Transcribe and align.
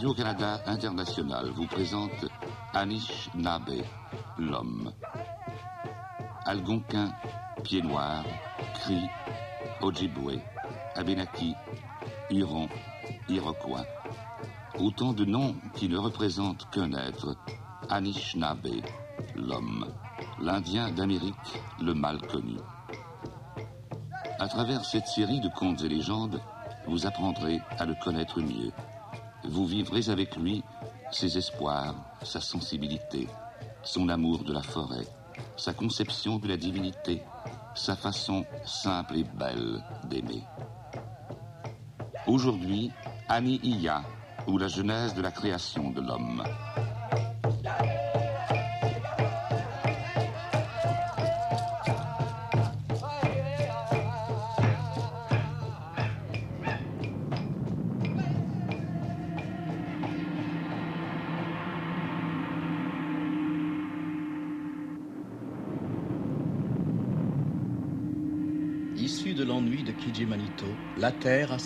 Radio-Canada 0.00 0.60
International 0.66 1.50
vous 1.50 1.66
présente 1.66 2.26
Anish 2.74 3.28
Nabe, 3.34 3.82
l'homme. 4.38 4.92
Algonquin, 6.46 7.12
Pied 7.62 7.82
Noir, 7.82 8.24
Cri, 8.74 9.00
Ojibwe, 9.82 10.40
Abenaki, 10.94 11.54
Huron, 12.30 12.68
Iroquois. 13.28 13.86
Autant 14.78 15.12
de 15.12 15.24
noms 15.24 15.54
qui 15.74 15.88
ne 15.88 15.98
représentent 15.98 16.68
qu'un 16.70 16.92
être, 16.92 17.36
Anishinaabe, 17.88 18.82
l'homme, 19.36 19.86
l'Indien 20.40 20.90
d'Amérique, 20.90 21.34
le 21.80 21.94
mal 21.94 22.20
connu. 22.22 22.56
À 24.38 24.48
travers 24.48 24.84
cette 24.84 25.06
série 25.06 25.40
de 25.40 25.48
contes 25.48 25.82
et 25.82 25.88
légendes, 25.88 26.40
vous 26.86 27.06
apprendrez 27.06 27.60
à 27.78 27.84
le 27.84 27.94
connaître 27.94 28.40
mieux 28.40 28.72
vous 29.44 29.66
vivrez 29.66 30.08
avec 30.10 30.36
lui 30.36 30.62
ses 31.10 31.38
espoirs, 31.38 31.94
sa 32.22 32.40
sensibilité, 32.40 33.28
son 33.82 34.08
amour 34.08 34.44
de 34.44 34.52
la 34.52 34.62
forêt, 34.62 35.06
sa 35.60 35.74
conception 35.74 36.38
de 36.38 36.48
la 36.48 36.56
divinité, 36.56 37.20
sa 37.74 37.94
façon 37.94 38.46
simple 38.64 39.18
et 39.18 39.24
belle 39.24 39.82
d'aimer. 40.04 40.42
Aujourd'hui, 42.26 42.90
Ani 43.28 43.60
Iya, 43.62 44.02
ou 44.46 44.56
la 44.56 44.68
genèse 44.68 45.14
de 45.14 45.20
la 45.20 45.30
création 45.30 45.90
de 45.90 46.00
l'homme. 46.00 46.42
Manito, 70.26 70.76
la 70.96 71.12
terre 71.12 71.52
à 71.52 71.58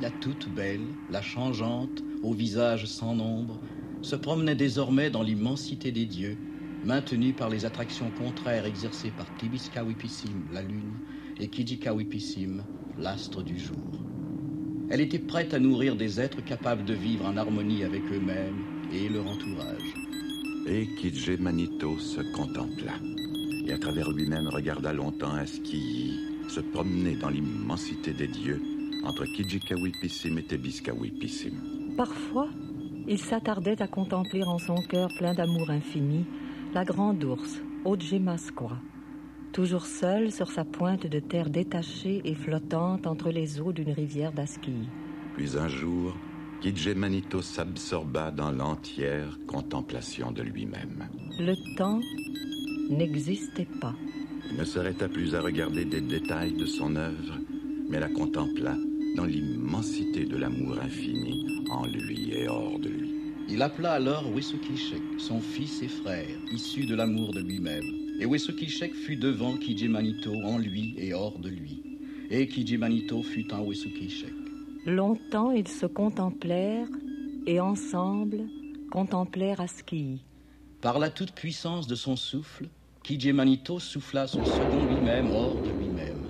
la 0.00 0.10
toute 0.10 0.48
belle, 0.48 0.88
la 1.10 1.22
changeante, 1.22 2.02
au 2.22 2.32
visage 2.32 2.86
sans 2.86 3.14
nombre, 3.14 3.58
se 4.02 4.16
promenait 4.16 4.56
désormais 4.56 5.10
dans 5.10 5.22
l'immensité 5.22 5.92
des 5.92 6.06
dieux, 6.06 6.36
maintenue 6.84 7.32
par 7.32 7.48
les 7.50 7.64
attractions 7.64 8.10
contraires 8.10 8.66
exercées 8.66 9.12
par 9.12 9.26
Tibiskawipissim, 9.36 10.42
la 10.52 10.62
lune, 10.62 10.98
et 11.38 11.48
Kijikawipissim, 11.48 12.62
l'astre 12.98 13.42
du 13.42 13.58
jour. 13.58 13.78
Elle 14.90 15.00
était 15.00 15.18
prête 15.18 15.54
à 15.54 15.60
nourrir 15.60 15.96
des 15.96 16.20
êtres 16.20 16.42
capables 16.42 16.84
de 16.84 16.94
vivre 16.94 17.26
en 17.26 17.36
harmonie 17.36 17.84
avec 17.84 18.10
eux-mêmes 18.12 18.62
et 18.90 19.08
leur 19.08 19.26
entourage. 19.26 19.94
Et 20.66 20.86
Kidje 21.00 21.38
Manito 21.38 21.98
se 21.98 22.20
contempla, 22.32 22.94
et 23.66 23.72
à 23.72 23.78
travers 23.78 24.10
lui-même 24.10 24.48
regarda 24.48 24.92
longtemps 24.92 25.34
Askiyi, 25.34 26.31
se 26.48 26.60
promener 26.60 27.16
dans 27.16 27.30
l'immensité 27.30 28.12
des 28.12 28.28
dieux 28.28 28.60
entre 29.04 29.24
Kijikawipissim 29.24 30.38
et 30.38 30.42
Tebiskawipissim. 30.42 31.54
Parfois, 31.96 32.48
il 33.08 33.18
s'attardait 33.18 33.82
à 33.82 33.88
contempler 33.88 34.42
en 34.44 34.58
son 34.58 34.76
cœur 34.76 35.08
plein 35.18 35.34
d'amour 35.34 35.70
infini 35.70 36.24
la 36.74 36.84
grande 36.84 37.22
ours, 37.24 37.60
Ojemaskwa, 37.84 38.78
toujours 39.52 39.84
seule 39.84 40.32
sur 40.32 40.50
sa 40.50 40.64
pointe 40.64 41.06
de 41.06 41.20
terre 41.20 41.50
détachée 41.50 42.22
et 42.24 42.34
flottante 42.34 43.06
entre 43.06 43.30
les 43.30 43.60
eaux 43.60 43.72
d'une 43.72 43.92
rivière 43.92 44.32
d'Aski. 44.32 44.88
Puis 45.36 45.58
un 45.58 45.68
jour, 45.68 46.16
Manito 46.96 47.42
s'absorba 47.42 48.30
dans 48.30 48.52
l'entière 48.52 49.38
contemplation 49.46 50.32
de 50.32 50.42
lui-même. 50.42 51.08
Le 51.38 51.76
temps 51.76 52.00
n'existait 52.88 53.68
pas. 53.80 53.94
Il 54.50 54.56
ne 54.56 54.64
s'arrêta 54.64 55.08
plus 55.08 55.34
à 55.34 55.40
regarder 55.40 55.84
des 55.84 56.00
détails 56.00 56.52
de 56.52 56.66
son 56.66 56.96
œuvre, 56.96 57.38
mais 57.88 58.00
la 58.00 58.08
contempla 58.08 58.76
dans 59.16 59.24
l'immensité 59.24 60.24
de 60.24 60.36
l'amour 60.36 60.78
infini 60.80 61.64
en 61.70 61.86
lui 61.86 62.32
et 62.32 62.48
hors 62.48 62.78
de 62.78 62.88
lui. 62.88 63.10
Il 63.48 63.60
appela 63.62 63.92
alors 63.92 64.32
Wesukishek, 64.34 65.02
son 65.18 65.40
fils 65.40 65.82
et 65.82 65.88
frère, 65.88 66.28
issu 66.52 66.86
de 66.86 66.94
l'amour 66.94 67.32
de 67.32 67.40
lui-même. 67.40 67.84
Et 68.20 68.26
Wesukishek 68.26 68.94
fut 68.94 69.16
devant 69.16 69.56
Kijimanito 69.56 70.32
en 70.44 70.58
lui 70.58 70.94
et 70.96 71.12
hors 71.12 71.38
de 71.38 71.48
lui. 71.48 71.82
Et 72.30 72.46
Kijimanito 72.46 73.22
fut 73.22 73.52
en 73.52 73.64
Wesukishek. 73.64 74.32
Longtemps 74.86 75.50
ils 75.50 75.68
se 75.68 75.86
contemplèrent 75.86 76.88
et 77.46 77.60
ensemble 77.60 78.48
contemplèrent 78.90 79.60
Aski. 79.60 80.24
Par 80.80 80.98
la 80.98 81.10
toute-puissance 81.10 81.86
de 81.86 81.94
son 81.94 82.16
souffle, 82.16 82.68
Manito 83.32 83.78
souffla 83.78 84.26
son 84.26 84.44
second 84.44 84.86
lui-même 84.86 85.30
hors 85.30 85.56
de 85.56 85.70
lui-même. 85.70 86.22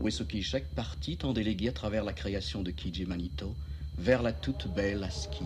Wesukishek 0.00 0.74
partit 0.74 1.18
en 1.24 1.32
délégué 1.32 1.68
à 1.68 1.72
travers 1.72 2.04
la 2.04 2.12
création 2.12 2.62
de 2.62 2.72
Manito 3.06 3.54
vers 3.98 4.22
la 4.22 4.32
toute 4.32 4.68
belle 4.68 5.02
Aski. 5.02 5.44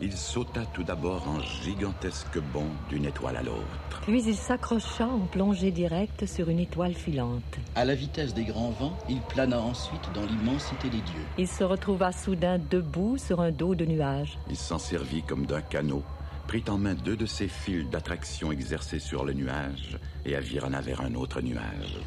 Il 0.00 0.16
sauta 0.16 0.64
tout 0.72 0.84
d'abord 0.84 1.26
en 1.28 1.40
gigantesque 1.40 2.38
bond 2.52 2.68
d'une 2.88 3.06
étoile 3.06 3.36
à 3.36 3.42
l'autre. 3.42 4.00
Puis 4.02 4.22
il 4.22 4.36
s'accrocha 4.36 5.08
en 5.08 5.26
plongée 5.26 5.72
directe 5.72 6.24
sur 6.24 6.48
une 6.48 6.60
étoile 6.60 6.94
filante. 6.94 7.58
À 7.74 7.84
la 7.84 7.96
vitesse 7.96 8.32
des 8.32 8.44
grands 8.44 8.70
vents, 8.70 8.96
il 9.08 9.20
plana 9.22 9.60
ensuite 9.60 10.08
dans 10.14 10.24
l'immensité 10.24 10.88
des 10.88 11.00
dieux. 11.00 11.26
Il 11.36 11.48
se 11.48 11.64
retrouva 11.64 12.12
soudain 12.12 12.60
debout 12.70 13.18
sur 13.18 13.40
un 13.40 13.50
dos 13.50 13.74
de 13.74 13.84
nuages. 13.84 14.38
Il 14.48 14.56
s'en 14.56 14.78
servit 14.78 15.22
comme 15.22 15.46
d'un 15.46 15.62
canot 15.62 16.04
prit 16.48 16.64
en 16.68 16.78
main 16.78 16.94
deux 16.94 17.14
de 17.14 17.26
ses 17.26 17.46
fils 17.46 17.84
d'attraction 17.90 18.50
exercés 18.50 18.98
sur 18.98 19.22
le 19.22 19.34
nuage 19.34 19.98
et 20.24 20.34
avironna 20.34 20.80
vers 20.80 21.02
un 21.02 21.14
autre 21.14 21.42
nuage. 21.42 21.98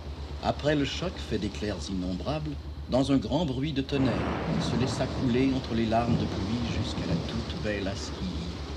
Après 0.41 0.75
le 0.75 0.83
choc 0.83 1.13
fait 1.15 1.37
d'éclairs 1.37 1.77
innombrables, 1.91 2.49
dans 2.89 3.11
un 3.11 3.17
grand 3.17 3.45
bruit 3.45 3.71
de 3.71 3.83
tonnerre, 3.83 4.11
il 4.57 4.63
se 4.63 4.75
laissa 4.81 5.05
couler 5.05 5.53
entre 5.55 5.75
les 5.75 5.85
larmes 5.85 6.17
de 6.17 6.25
pluie 6.25 6.75
jusqu'à 6.75 7.05
la 7.07 7.15
toute 7.31 7.63
belle 7.63 7.87
Aski, 7.87 8.25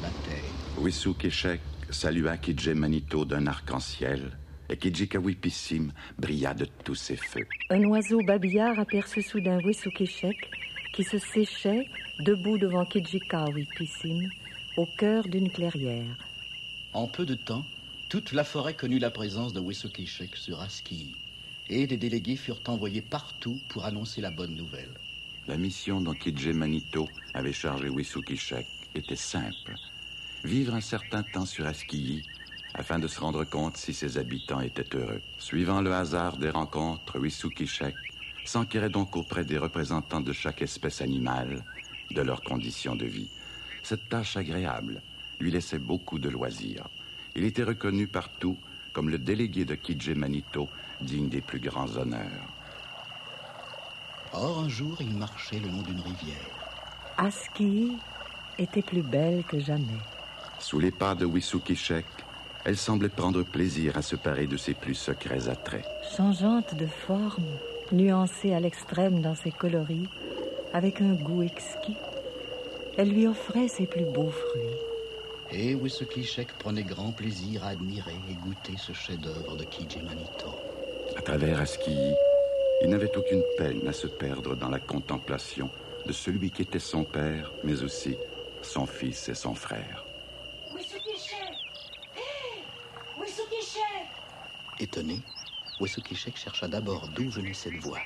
la 0.03 0.11
terre. 0.29 0.45
Wissou 0.77 1.15
Keshek 1.15 1.63
salua 1.89 2.37
Kidje 2.37 2.75
Manito 2.75 3.25
d'un 3.25 3.47
arc-en-ciel 3.47 4.37
et 4.69 4.77
Kijikawipissim 4.77 5.93
brilla 6.19 6.53
de 6.53 6.67
tous 6.85 6.95
ses 6.95 7.17
feux. 7.17 7.47
Un 7.71 7.85
oiseau 7.85 8.21
babillard 8.23 8.79
aperçut 8.79 9.23
soudain 9.23 9.59
Wissou 9.65 9.91
Keshek 9.97 10.37
qui 10.95 11.05
se 11.05 11.19
séchait 11.19 11.87
debout 12.21 12.59
devant 12.59 12.85
Kijikawipissim 12.85 14.29
au 14.77 14.87
cœur 14.87 15.29
d'une 15.29 15.51
clairière. 15.51 16.17
En 16.93 17.07
peu 17.07 17.25
de 17.25 17.35
temps, 17.35 17.65
toute 18.09 18.33
la 18.33 18.45
forêt 18.45 18.75
connut 18.75 18.99
la 18.99 19.11
présence 19.11 19.53
de 19.53 19.61
Wesokishek 19.61 20.37
sur 20.37 20.61
Aski, 20.61 21.15
et 21.69 21.87
des 21.87 21.97
délégués 21.97 22.37
furent 22.37 22.63
envoyés 22.67 23.03
partout 23.03 23.59
pour 23.69 23.85
annoncer 23.85 24.21
la 24.21 24.31
bonne 24.31 24.57
nouvelle. 24.57 24.95
La 25.47 25.57
mission 25.57 26.01
dont 26.01 26.15
Kidje 26.15 26.49
Manito 26.49 27.09
avait 27.35 27.53
chargé 27.53 27.89
Wesokishek 27.89 28.67
était 28.95 29.17
simple. 29.17 29.77
Vivre 30.45 30.75
un 30.75 30.81
certain 30.81 31.23
temps 31.23 31.47
sur 31.47 31.67
Aski 31.67 32.23
afin 32.75 32.99
de 32.99 33.07
se 33.07 33.21
rendre 33.21 33.45
compte 33.45 33.77
si 33.77 33.95
ses 33.95 34.19
habitants 34.19 34.61
étaient 34.61 34.97
heureux. 34.97 35.21
Suivant 35.39 35.81
le 35.81 35.95
hasard 35.95 36.37
des 36.37 36.51
rencontres, 36.51 37.19
Wesukishek 37.21 37.95
s'enquérait 38.45 38.91
donc 38.91 39.17
auprès 39.17 39.45
des 39.45 39.59
représentants 39.59 40.21
de 40.21 40.33
chaque 40.33 40.63
espèce 40.63 41.01
animale 41.01 41.63
de 42.11 42.21
leurs 42.23 42.43
conditions 42.43 42.97
de 42.97 43.07
vie. 43.07 43.29
Cette 43.85 44.09
tâche 44.09 44.39
agréable 44.39 45.03
lui 45.39 45.51
laissait 45.51 45.79
beaucoup 45.79 46.19
de 46.19 46.31
loisirs. 46.31 46.89
Il 47.37 47.45
était 47.45 47.63
reconnu 47.63 48.07
partout 48.07 48.57
comme 48.95 49.11
le 49.11 49.19
délégué 49.19 49.67
de 49.67 49.75
Kidje 49.75 50.15
Manito, 50.15 50.69
digne 51.03 51.29
des 51.29 51.43
plus 51.43 51.59
grands 51.59 51.95
honneurs. 51.97 52.49
Or, 54.33 54.61
un 54.61 54.69
jour, 54.69 54.97
il 55.01 55.15
marchait 55.15 55.59
le 55.59 55.69
long 55.69 55.83
d'une 55.83 56.01
rivière. 56.01 56.51
Aski 57.19 57.93
était 58.59 58.83
plus 58.83 59.03
belle 59.03 59.45
que 59.45 59.59
jamais. 59.59 60.01
Sous 60.61 60.79
les 60.79 60.91
pas 60.91 61.15
de 61.15 61.27
Wisukishek, 61.27 62.07
elle 62.65 62.79
semblait 62.79 63.11
prendre 63.11 63.43
plaisir 63.43 63.99
à 63.99 64.03
se 64.03 64.17
parer 64.17 64.47
de 64.47 64.57
ses 64.57 64.73
plus 64.73 64.95
secrets 64.95 65.49
attraits. 65.49 65.85
Changeante 66.17 66.75
de 66.75 66.87
forme, 66.87 67.59
nuancée 67.93 68.55
à 68.55 68.61
l'extrême 68.61 69.21
dans 69.21 69.35
ses 69.35 69.51
coloris, 69.51 70.09
avec 70.73 71.03
un 71.03 71.13
goût 71.13 71.43
exquis, 71.43 71.97
elle 72.97 73.11
lui 73.11 73.27
offrait 73.27 73.69
ses 73.69 73.87
plus 73.87 74.05
beaux 74.05 74.31
fruits. 74.31 74.79
Et 75.51 75.75
Wisukishek 75.75 76.53
prenait 76.59 76.85
grand 76.85 77.13
plaisir 77.13 77.65
à 77.65 77.69
admirer 77.69 78.19
et 78.29 78.35
goûter 78.35 78.77
ce 78.77 78.93
chef-d'œuvre 78.93 79.57
de 79.57 79.65
Manito? 80.03 80.51
À 81.17 81.23
travers 81.23 81.61
Askii, 81.61 82.15
il 82.83 82.89
n'avait 82.89 83.17
aucune 83.17 83.43
peine 83.57 83.87
à 83.87 83.93
se 83.93 84.07
perdre 84.07 84.57
dans 84.57 84.69
la 84.69 84.81
contemplation 84.81 85.71
de 86.07 86.13
celui 86.13 86.51
qui 86.51 86.63
était 86.63 86.79
son 86.79 87.05
père, 87.05 87.53
mais 87.63 87.83
aussi 87.83 88.17
son 88.63 88.87
fils 88.87 89.29
et 89.29 89.35
son 89.35 89.55
frère. 89.55 90.05
Étonné, 94.81 95.21
Wesukishek 95.81 96.37
chercha 96.37 96.69
d'abord 96.69 97.09
d'où 97.09 97.29
venait 97.31 97.55
cette 97.55 97.77
voix? 97.77 98.01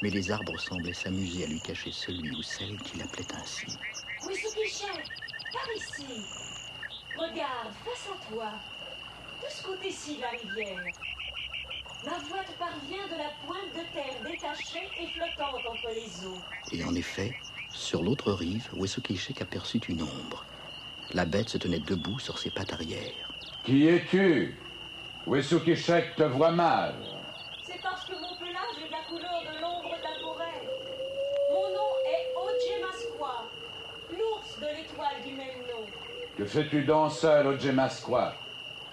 Mais 0.00 0.10
les 0.10 0.30
arbres 0.30 0.58
semblaient 0.60 0.92
s'amuser 0.92 1.44
à 1.44 1.46
lui 1.48 1.60
cacher 1.60 1.90
celui 1.90 2.30
ou 2.36 2.42
celle 2.42 2.76
qui 2.78 2.98
l'appelait 2.98 3.26
ainsi. 3.34 3.66
Wesukishek, 4.28 5.04
par 5.52 5.68
ici. 5.74 6.22
Regarde, 7.16 7.72
face 7.84 8.08
à 8.12 8.30
toi. 8.30 8.50
De 9.42 9.48
ce 9.50 9.62
côté-ci, 9.62 10.18
la 10.20 10.30
rivière. 10.30 10.84
Ma 12.04 12.18
voix 12.28 12.44
te 12.44 12.52
parvient 12.58 13.06
de 13.08 13.16
la 13.16 13.30
pointe 13.46 13.72
de 13.74 13.84
terre 13.94 14.20
détachée 14.22 14.88
et 15.00 15.06
flottante 15.08 15.64
entre 15.66 15.88
les 15.94 16.26
eaux. 16.26 16.38
Et 16.72 16.84
en 16.84 16.94
effet, 16.94 17.34
sur 17.72 18.02
l'autre 18.02 18.32
rive, 18.32 18.68
Wesukishek 18.74 19.40
aperçut 19.40 19.78
une 19.88 20.02
ombre. 20.02 20.44
La 21.12 21.24
bête 21.24 21.48
se 21.48 21.58
tenait 21.58 21.80
debout 21.80 22.18
sur 22.18 22.38
ses 22.38 22.50
pattes 22.50 22.72
arrière. 22.74 23.32
Qui 23.64 23.88
es-tu? 23.88 24.54
Wesukishek 25.26 26.16
te 26.16 26.24
voit 26.24 26.52
mal? 26.52 26.94
C'est 27.66 27.80
parce 27.82 28.04
que 28.04 28.12
mon 28.12 28.36
pelage 28.36 28.78
est 28.82 28.86
de 28.88 28.92
la 28.92 29.04
couleur 29.08 29.40
de 29.42 29.60
l'ombre 29.60 29.96
de 29.96 30.02
la 30.02 30.18
forêt. 30.20 30.62
Mon 31.50 31.68
nom 31.70 31.92
est 32.06 32.26
Ojemaskwa, 32.36 33.44
l'ours 34.12 34.58
de 34.60 34.66
l'étoile 34.76 35.22
du 35.26 35.32
même 35.34 35.60
nom. 35.68 35.84
Que 36.38 36.44
fais-tu 36.44 36.84
donc 36.84 37.10
seul, 37.10 37.48
Ojemaskwa 37.48 38.32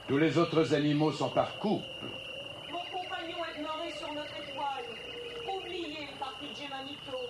Tous 0.08 0.18
les 0.18 0.36
autres 0.36 0.74
animaux 0.74 1.12
sont 1.12 1.30
par 1.30 1.60
couple. 1.60 1.86
Mon 2.72 2.80
compagnon 2.80 3.38
est 3.46 3.60
demeuré 3.60 3.92
sur 3.92 4.12
notre 4.16 4.36
étoile, 4.42 4.86
oublié 5.56 6.08
par 6.20 6.34
Manito. 6.42 7.30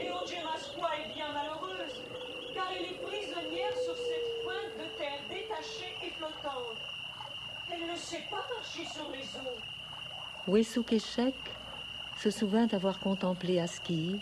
Et 0.00 0.10
Ojemaskwa 0.10 0.88
est 0.96 1.12
bien 1.14 1.26
malheureuse, 1.34 2.00
car 2.54 2.64
elle 2.78 2.86
est 2.86 3.02
prisonnière 3.02 3.74
sur 3.84 3.94
cette 3.94 4.42
pointe 4.42 4.72
de 4.78 4.96
terre 4.96 5.20
détachée 5.28 5.94
et 6.02 6.10
flottante. 6.12 6.78
Elle 7.70 7.92
ne 7.92 7.96
sait 7.96 8.24
pas 8.30 8.42
marcher 8.56 8.86
sur 8.90 9.10
les 9.10 9.36
eaux. 9.36 9.60
Wesukeshek 10.48 11.34
se 12.16 12.30
souvint 12.30 12.68
avoir 12.72 12.98
contemplé 13.00 13.60
Aski 13.60 14.18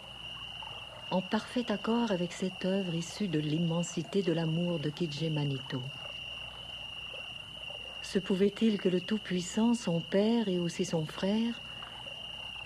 en 1.11 1.21
parfait 1.21 1.71
accord 1.71 2.11
avec 2.11 2.33
cette 2.33 2.65
œuvre 2.65 2.95
issue 2.95 3.29
de 3.29 3.39
l'immensité 3.39 4.23
de 4.23 4.33
l'amour 4.33 4.79
de 4.79 4.91
Kidje 4.91 5.31
Manito. 5.31 5.81
Se 8.03 8.19
pouvait-il 8.19 8.79
que 8.79 8.89
le 8.89 9.01
Tout-Puissant, 9.01 9.75
son 9.75 10.01
père 10.01 10.49
et 10.49 10.59
aussi 10.59 10.85
son 10.85 11.05
frère, 11.05 11.61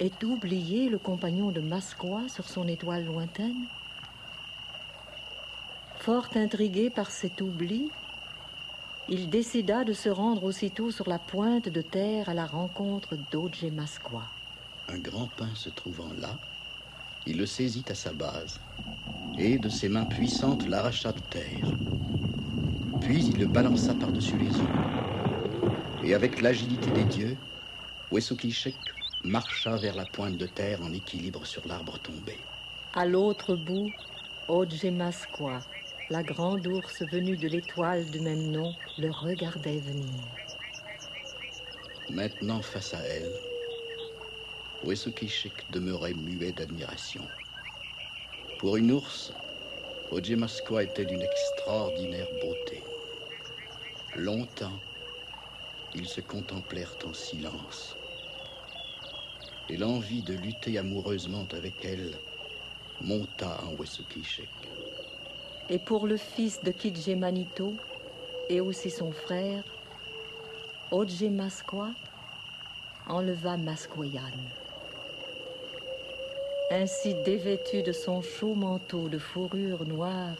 ait 0.00 0.24
oublié 0.24 0.88
le 0.88 0.98
compagnon 0.98 1.50
de 1.50 1.60
Masqua 1.60 2.28
sur 2.28 2.48
son 2.48 2.68
étoile 2.68 3.04
lointaine? 3.04 3.66
Fort 6.00 6.28
intrigué 6.34 6.90
par 6.90 7.10
cet 7.10 7.40
oubli, 7.40 7.90
il 9.08 9.30
décida 9.30 9.84
de 9.84 9.92
se 9.92 10.08
rendre 10.08 10.44
aussitôt 10.44 10.90
sur 10.90 11.08
la 11.08 11.18
pointe 11.18 11.68
de 11.68 11.82
terre 11.82 12.28
à 12.28 12.34
la 12.34 12.46
rencontre 12.46 13.16
d'Ojemasqua. 13.30 14.22
Un 14.88 14.98
grand 14.98 15.28
pin 15.36 15.54
se 15.54 15.70
trouvant 15.70 16.12
là, 16.18 16.38
il 17.28 17.36
le 17.36 17.46
saisit 17.46 17.84
à 17.90 17.94
sa 17.94 18.12
base 18.12 18.58
et, 19.38 19.58
de 19.58 19.68
ses 19.68 19.88
mains 19.88 20.06
puissantes, 20.06 20.66
l'arracha 20.66 21.12
de 21.12 21.20
terre. 21.30 21.70
Puis 23.02 23.26
il 23.26 23.38
le 23.38 23.46
balança 23.46 23.94
par-dessus 23.94 24.36
les 24.38 24.50
eaux. 24.50 26.04
Et 26.04 26.14
avec 26.14 26.40
l'agilité 26.40 26.90
des 26.90 27.04
dieux, 27.04 27.36
Wesukishek 28.10 28.74
marcha 29.24 29.76
vers 29.76 29.94
la 29.94 30.06
pointe 30.06 30.38
de 30.38 30.46
terre 30.46 30.80
en 30.82 30.92
équilibre 30.92 31.44
sur 31.44 31.66
l'arbre 31.68 31.98
tombé. 31.98 32.38
À 32.94 33.04
l'autre 33.04 33.54
bout, 33.54 33.90
Ojemasqua, 34.48 35.60
la 36.10 36.22
grande 36.22 36.66
ours 36.66 37.02
venue 37.12 37.36
de 37.36 37.48
l'étoile 37.48 38.06
du 38.10 38.20
même 38.20 38.50
nom 38.50 38.72
le 38.98 39.10
regardait 39.10 39.78
venir. 39.78 40.08
Maintenant, 42.10 42.62
face 42.62 42.94
à 42.94 43.00
elle, 43.00 43.30
Wesukishik 44.84 45.70
demeurait 45.70 46.14
muet 46.14 46.52
d'admiration. 46.52 47.22
Pour 48.58 48.76
une 48.76 48.92
ours, 48.92 49.32
Ojemaskwa 50.12 50.84
était 50.84 51.04
d'une 51.04 51.22
extraordinaire 51.22 52.28
beauté. 52.40 52.82
Longtemps, 54.16 54.78
ils 55.94 56.06
se 56.06 56.20
contemplèrent 56.20 56.96
en 57.04 57.12
silence. 57.12 57.96
Et 59.68 59.76
l'envie 59.76 60.22
de 60.22 60.34
lutter 60.34 60.78
amoureusement 60.78 61.46
avec 61.52 61.84
elle 61.84 62.12
monta 63.02 63.60
en 63.64 63.74
Wesukishik. 63.74 64.48
Et 65.70 65.78
pour 65.78 66.06
le 66.06 66.16
fils 66.16 66.62
de 66.62 66.70
Kidje 66.70 67.10
Manito 67.10 67.74
et 68.48 68.60
aussi 68.60 68.90
son 68.90 69.12
frère, 69.12 69.62
Oje 70.90 71.24
Masqua 71.24 71.90
enleva 73.08 73.56
Masquoyan. 73.58 74.32
Ainsi 76.70 77.14
dévêtue 77.14 77.82
de 77.82 77.92
son 77.92 78.20
chaud 78.20 78.54
manteau 78.54 79.08
de 79.08 79.16
fourrure 79.16 79.86
noire, 79.86 80.36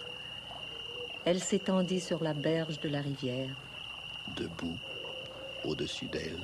elle 1.24 1.40
s'étendit 1.40 2.00
sur 2.00 2.22
la 2.22 2.34
berge 2.34 2.80
de 2.80 2.88
la 2.90 3.00
rivière. 3.00 3.54
Debout, 4.36 4.76
au-dessus 5.64 6.06
d'elle, 6.06 6.40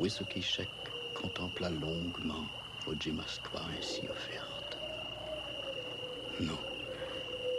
Wesukishek 0.00 0.68
contempla 1.14 1.70
longuement 1.70 2.46
Ojimasqua 2.86 3.62
ainsi 3.78 4.08
offerte. 4.08 4.78
Non, 6.40 6.58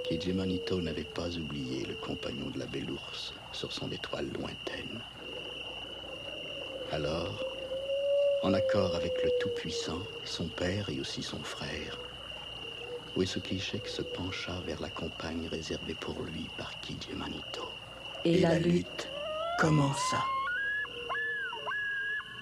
Kijimanito 0.04 0.82
n'avait 0.82 1.06
pas 1.06 1.30
oublié 1.38 1.86
le 1.86 1.96
compagnon 1.96 2.50
de 2.50 2.60
la 2.60 2.68
belle 2.68 2.92
ours 2.92 3.34
sur 3.54 3.72
son 3.72 3.90
étoile 3.92 4.30
lointaine. 4.34 5.02
Alors, 6.92 7.55
en 8.46 8.54
accord 8.54 8.94
avec 8.94 9.12
le 9.24 9.32
Tout-Puissant, 9.40 10.04
son 10.24 10.48
père 10.48 10.88
et 10.90 11.00
aussi 11.00 11.24
son 11.24 11.40
frère, 11.40 12.00
Wesukishek 13.16 13.88
se 13.88 14.04
pencha 14.04 14.54
vers 14.68 14.80
la 14.82 14.90
campagne 14.90 15.48
réservée 15.48 15.96
pour 16.00 16.14
lui 16.22 16.46
par 16.56 16.80
Kijimanito. 16.82 17.64
Et, 18.24 18.42
la, 18.42 18.60
lutte 18.60 19.10
commença. 19.60 20.20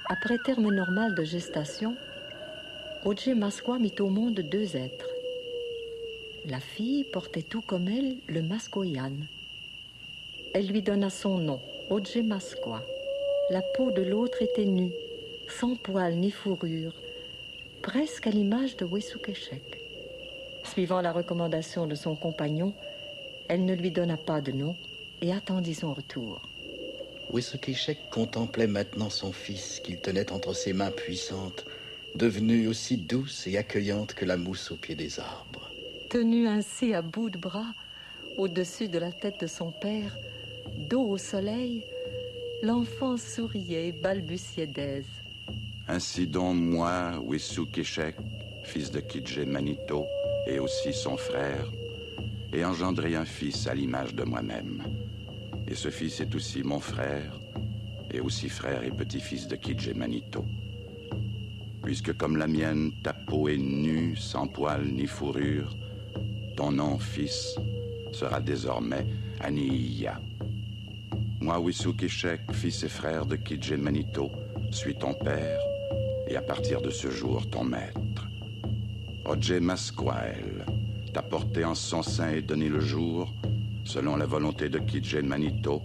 Après 0.09 0.37
terme 0.39 0.73
normal 0.73 1.15
de 1.15 1.23
gestation, 1.23 1.95
Oje 3.05 3.29
Masqua 3.29 3.79
mit 3.79 3.95
au 3.99 4.09
monde 4.09 4.41
deux 4.41 4.75
êtres. 4.75 5.07
La 6.47 6.59
fille 6.59 7.05
portait 7.13 7.43
tout 7.43 7.61
comme 7.61 7.87
elle 7.87 8.17
le 8.27 8.41
Mascoyan. 8.41 9.13
Elle 10.53 10.67
lui 10.67 10.81
donna 10.81 11.09
son 11.09 11.37
nom, 11.37 11.61
Oje 11.89 12.17
Masqua. 12.17 12.81
La 13.51 13.61
peau 13.77 13.91
de 13.91 14.01
l'autre 14.01 14.41
était 14.41 14.65
nue, 14.65 14.91
sans 15.47 15.75
poils 15.75 16.15
ni 16.15 16.31
fourrure, 16.31 16.93
presque 17.81 18.27
à 18.27 18.29
l'image 18.29 18.77
de 18.77 18.85
Wesukeshek. 18.85 19.79
Suivant 20.63 21.01
la 21.01 21.11
recommandation 21.11 21.85
de 21.85 21.95
son 21.95 22.15
compagnon, 22.15 22.73
elle 23.49 23.65
ne 23.65 23.75
lui 23.75 23.91
donna 23.91 24.17
pas 24.17 24.41
de 24.41 24.51
nom 24.51 24.75
et 25.21 25.31
attendit 25.31 25.75
son 25.75 25.93
retour. 25.93 26.41
Wesukeshek 27.31 28.09
contemplait 28.11 28.67
maintenant 28.67 29.09
son 29.09 29.31
fils 29.31 29.79
qu'il 29.83 29.99
tenait 29.99 30.31
entre 30.31 30.53
ses 30.53 30.73
mains 30.73 30.91
puissantes, 30.91 31.65
devenue 32.15 32.67
aussi 32.67 32.97
douce 32.97 33.47
et 33.47 33.57
accueillante 33.57 34.13
que 34.13 34.25
la 34.25 34.37
mousse 34.37 34.71
au 34.71 34.75
pied 34.75 34.95
des 34.95 35.19
arbres. 35.19 35.71
Tenu 36.09 36.47
ainsi 36.47 36.93
à 36.93 37.01
bout 37.01 37.29
de 37.29 37.37
bras, 37.37 37.73
au-dessus 38.37 38.87
de 38.87 38.99
la 38.99 39.11
tête 39.11 39.41
de 39.41 39.47
son 39.47 39.71
père, 39.71 40.15
dos 40.89 41.07
au 41.07 41.17
soleil, 41.17 41.83
l'enfant 42.61 43.17
souriait 43.17 43.89
et 43.89 43.91
balbutiait 43.91 44.67
d'aise. 44.67 45.22
Ainsi 45.87 46.27
donc 46.27 46.55
moi, 46.55 47.19
Wissou 47.25 47.65
Keshek, 47.65 48.15
fils 48.63 48.89
de 48.89 49.01
Kidje 49.01 49.41
Manito, 49.41 50.05
et 50.47 50.59
aussi 50.59 50.93
son 50.93 51.17
frère, 51.17 51.69
ai 52.53 52.63
engendré 52.63 53.15
un 53.15 53.25
fils 53.25 53.67
à 53.67 53.73
l'image 53.73 54.15
de 54.15 54.23
moi-même. 54.23 54.83
Et 55.67 55.75
ce 55.75 55.89
fils 55.89 56.21
est 56.21 56.33
aussi 56.35 56.63
mon 56.63 56.79
frère, 56.79 57.37
et 58.11 58.21
aussi 58.21 58.47
frère 58.47 58.83
et 58.83 58.91
petit-fils 58.91 59.47
de 59.47 59.57
Kidje 59.57 59.93
Manito. 59.93 60.45
Puisque 61.83 62.15
comme 62.15 62.37
la 62.37 62.47
mienne, 62.47 62.93
ta 63.03 63.11
peau 63.11 63.49
est 63.49 63.57
nue, 63.57 64.15
sans 64.15 64.47
poils 64.47 64.85
ni 64.85 65.05
fourrure, 65.05 65.75
ton 66.55 66.71
nom, 66.71 66.97
fils, 66.97 67.57
sera 68.13 68.39
désormais 68.39 69.05
Aniya. 69.41 70.21
Moi, 71.41 71.59
Wissou 71.59 71.93
Keshek, 71.93 72.53
fils 72.53 72.83
et 72.83 72.89
frère 72.89 73.25
de 73.25 73.35
Kidje 73.35 73.73
Manito, 73.73 74.31
suis 74.73 74.95
ton 74.95 75.13
père, 75.13 75.59
et 76.27 76.35
à 76.35 76.41
partir 76.41 76.81
de 76.81 76.89
ce 76.89 77.09
jour, 77.09 77.49
ton 77.49 77.63
maître. 77.63 78.27
Oje 79.25 79.59
Masquael 79.59 80.65
t'a 81.13 81.21
porté 81.21 81.63
en 81.63 81.75
son 81.75 82.03
sein 82.03 82.31
et 82.31 82.41
donné 82.41 82.69
le 82.69 82.79
jour, 82.79 83.33
selon 83.83 84.15
la 84.15 84.25
volonté 84.25 84.69
de 84.69 84.79
Kidje 84.79 85.17
Manito, 85.17 85.81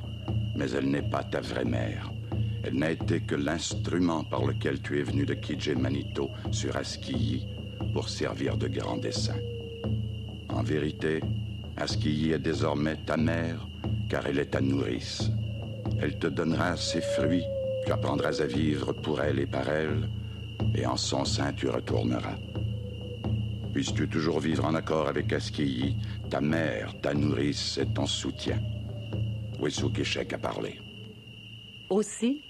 mais 0.57 0.71
elle 0.71 0.90
n'est 0.90 1.02
pas 1.02 1.23
ta 1.23 1.40
vraie 1.40 1.64
mère. 1.64 2.11
Elle 2.64 2.75
n'a 2.75 2.90
été 2.90 3.21
que 3.21 3.35
l'instrument 3.35 4.25
par 4.25 4.45
lequel 4.45 4.80
tu 4.80 4.99
es 4.99 5.02
venu 5.02 5.25
de 5.25 5.35
Kidje 5.35 5.76
Manito 5.76 6.30
sur 6.50 6.76
Askiyi 6.76 7.47
pour 7.92 8.09
servir 8.09 8.57
de 8.57 8.68
grand 8.68 8.97
dessein. 8.97 9.37
En 10.49 10.62
vérité, 10.62 11.21
Askiyi 11.76 12.33
est 12.33 12.38
désormais 12.38 12.97
ta 13.07 13.16
mère, 13.16 13.66
car 14.09 14.26
elle 14.26 14.38
est 14.38 14.52
ta 14.52 14.61
nourrice. 14.61 15.30
Elle 16.00 16.18
te 16.18 16.26
donnera 16.26 16.76
ses 16.76 17.00
fruits, 17.00 17.45
tu 17.87 17.92
apprendras 17.92 18.40
à 18.40 18.47
vivre 18.47 18.92
pour 18.92 19.21
elle 19.21 19.38
et 19.38 19.47
par 19.47 19.68
elle, 19.68 20.09
et 20.74 20.86
en 20.86 20.96
son 20.96 21.24
sein 21.24 21.52
tu 21.52 21.68
retourneras. 21.68 22.36
Puisses-tu 23.72 24.08
toujours 24.08 24.40
vivre 24.40 24.64
en 24.64 24.74
accord 24.74 25.08
avec 25.08 25.32
Askiyi, 25.32 25.96
ta 26.30 26.40
mère, 26.40 26.94
ta 27.00 27.14
nourrice 27.14 27.78
et 27.78 27.86
ton 27.86 28.06
soutien. 28.06 28.60
Wesukeshek 29.60 30.32
a 30.32 30.38
parlé. 30.38 30.80
Aussi, 31.90 32.42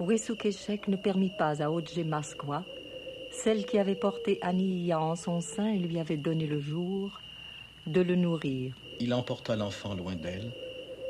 Wesukeshek 0.00 0.88
ne 0.88 0.96
permit 0.96 1.32
pas 1.38 1.62
à 1.62 1.70
Oje 1.70 1.98
Maskwa, 1.98 2.64
celle 3.30 3.64
qui 3.66 3.78
avait 3.78 3.94
porté 3.94 4.38
Aniya 4.42 5.00
en 5.00 5.16
son 5.16 5.40
sein 5.40 5.68
et 5.68 5.78
lui 5.78 5.98
avait 5.98 6.16
donné 6.16 6.46
le 6.46 6.60
jour, 6.60 7.20
de 7.86 8.00
le 8.00 8.16
nourrir. 8.16 8.74
Il 9.00 9.12
emporta 9.12 9.56
l'enfant 9.56 9.94
loin 9.94 10.16
d'elle, 10.16 10.52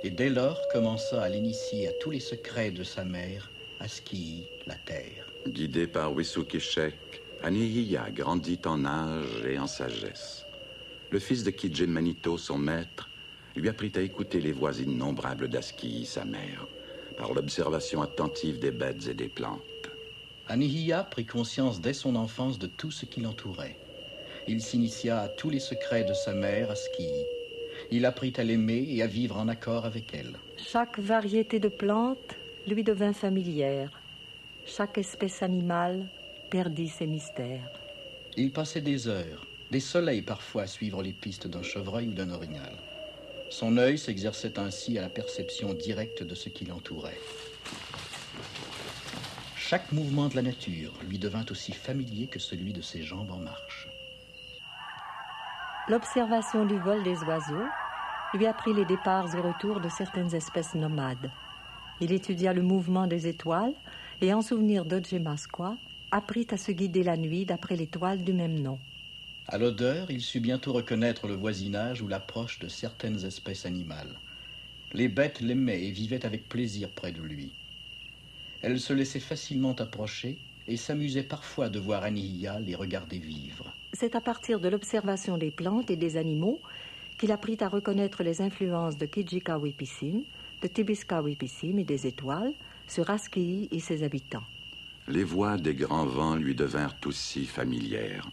et 0.02 0.10
dès 0.10 0.28
lors 0.28 0.60
commença 0.72 1.22
à 1.22 1.28
l'initier 1.28 1.88
à 1.88 1.92
tous 2.00 2.10
les 2.10 2.20
secrets 2.20 2.70
de 2.70 2.82
sa 2.82 3.04
mère, 3.04 3.50
Askiyi, 3.80 4.44
la 4.66 4.74
terre. 4.74 5.23
Guidé 5.46 5.86
par 5.86 6.14
Wesukeshek, 6.14 7.22
Anihiya 7.42 8.10
grandit 8.10 8.60
en 8.64 8.84
âge 8.86 9.44
et 9.46 9.58
en 9.58 9.66
sagesse. 9.66 10.46
Le 11.10 11.18
fils 11.18 11.44
de 11.44 11.50
Kidje 11.50 11.82
Manito, 11.82 12.38
son 12.38 12.56
maître, 12.56 13.10
lui 13.54 13.68
apprit 13.68 13.92
à 13.94 14.00
écouter 14.00 14.40
les 14.40 14.52
voix 14.52 14.72
innombrables 14.72 15.48
d'Askiyi, 15.48 16.06
sa 16.06 16.24
mère, 16.24 16.66
par 17.18 17.34
l'observation 17.34 18.00
attentive 18.00 18.58
des 18.58 18.70
bêtes 18.70 19.06
et 19.06 19.14
des 19.14 19.28
plantes. 19.28 19.60
Anihiya 20.48 21.04
prit 21.04 21.26
conscience 21.26 21.80
dès 21.80 21.92
son 21.92 22.16
enfance 22.16 22.58
de 22.58 22.66
tout 22.66 22.90
ce 22.90 23.04
qui 23.04 23.20
l'entourait. 23.20 23.76
Il 24.48 24.62
s'initia 24.62 25.20
à 25.20 25.28
tous 25.28 25.50
les 25.50 25.60
secrets 25.60 26.04
de 26.04 26.14
sa 26.14 26.32
mère, 26.32 26.70
Askiyi. 26.70 27.24
Il 27.90 28.06
apprit 28.06 28.32
à 28.38 28.44
l'aimer 28.44 28.86
et 28.88 29.02
à 29.02 29.06
vivre 29.06 29.36
en 29.36 29.48
accord 29.48 29.84
avec 29.84 30.14
elle. 30.14 30.36
Chaque 30.56 30.98
variété 30.98 31.60
de 31.60 31.68
plantes 31.68 32.36
lui 32.66 32.82
devint 32.82 33.12
familière. 33.12 33.90
Chaque 34.66 34.96
espèce 34.96 35.42
animale 35.42 36.06
perdit 36.50 36.88
ses 36.88 37.06
mystères. 37.06 37.70
Il 38.36 38.50
passait 38.50 38.80
des 38.80 39.08
heures, 39.08 39.46
des 39.70 39.80
soleils 39.80 40.22
parfois 40.22 40.62
à 40.62 40.66
suivre 40.66 41.02
les 41.02 41.12
pistes 41.12 41.46
d'un 41.46 41.62
chevreuil 41.62 42.08
ou 42.08 42.12
d'un 42.12 42.30
orignal. 42.30 42.72
Son 43.50 43.76
œil 43.76 43.98
s'exerçait 43.98 44.58
ainsi 44.58 44.98
à 44.98 45.02
la 45.02 45.10
perception 45.10 45.74
directe 45.74 46.22
de 46.22 46.34
ce 46.34 46.48
qui 46.48 46.64
l'entourait. 46.64 47.20
Chaque 49.56 49.92
mouvement 49.92 50.28
de 50.28 50.36
la 50.36 50.42
nature 50.42 50.92
lui 51.08 51.18
devint 51.18 51.44
aussi 51.50 51.72
familier 51.72 52.26
que 52.26 52.38
celui 52.38 52.72
de 52.72 52.82
ses 52.82 53.02
jambes 53.02 53.30
en 53.30 53.38
marche. 53.38 53.88
L'observation 55.88 56.64
du 56.64 56.78
vol 56.78 57.02
des 57.02 57.22
oiseaux 57.24 57.66
lui 58.32 58.46
apprit 58.46 58.72
les 58.72 58.86
départs 58.86 59.34
et 59.34 59.40
retours 59.40 59.80
de 59.80 59.90
certaines 59.90 60.34
espèces 60.34 60.74
nomades. 60.74 61.30
Il 62.00 62.12
étudia 62.12 62.52
le 62.52 62.62
mouvement 62.62 63.06
des 63.06 63.26
étoiles 63.26 63.74
et, 64.20 64.32
en 64.32 64.42
souvenir 64.42 64.84
d'Odjemaskwa, 64.84 65.76
apprit 66.10 66.46
à 66.50 66.56
se 66.56 66.72
guider 66.72 67.02
la 67.02 67.16
nuit 67.16 67.44
d'après 67.44 67.76
l'étoile 67.76 68.22
du 68.22 68.32
même 68.32 68.60
nom. 68.60 68.78
À 69.46 69.58
l'odeur, 69.58 70.10
il 70.10 70.20
sut 70.20 70.40
bientôt 70.40 70.72
reconnaître 70.72 71.26
le 71.26 71.34
voisinage 71.34 72.00
ou 72.00 72.08
l'approche 72.08 72.58
de 72.60 72.68
certaines 72.68 73.24
espèces 73.24 73.66
animales. 73.66 74.18
Les 74.92 75.08
bêtes 75.08 75.40
l'aimaient 75.40 75.84
et 75.84 75.90
vivaient 75.90 76.24
avec 76.24 76.48
plaisir 76.48 76.88
près 76.88 77.12
de 77.12 77.20
lui. 77.20 77.52
Elles 78.62 78.80
se 78.80 78.92
laissaient 78.92 79.20
facilement 79.20 79.74
approcher 79.74 80.38
et 80.66 80.76
s'amusaient 80.76 81.24
parfois 81.24 81.68
de 81.68 81.78
voir 81.78 82.04
Anihiya 82.04 82.60
les 82.60 82.74
regarder 82.74 83.18
vivre. 83.18 83.74
C'est 83.92 84.14
à 84.14 84.20
partir 84.20 84.60
de 84.60 84.68
l'observation 84.68 85.36
des 85.36 85.50
plantes 85.50 85.90
et 85.90 85.96
des 85.96 86.16
animaux 86.16 86.60
qu'il 87.18 87.32
apprit 87.32 87.58
à 87.60 87.68
reconnaître 87.68 88.22
les 88.22 88.40
influences 88.40 88.96
de 88.96 89.06
Kijika 89.06 89.58
Wipissim, 89.58 90.22
de 90.62 90.68
Tibiska 90.68 91.20
Wipissim 91.22 91.78
et 91.78 91.84
des 91.84 92.06
étoiles 92.06 92.54
sur 92.86 93.10
Askii 93.10 93.68
et 93.70 93.80
ses 93.80 94.02
habitants. 94.02 94.44
Les 95.08 95.24
voix 95.24 95.56
des 95.56 95.74
grands 95.74 96.06
vents 96.06 96.36
lui 96.36 96.54
devinrent 96.54 96.96
aussi 97.04 97.46
familières. 97.46 98.28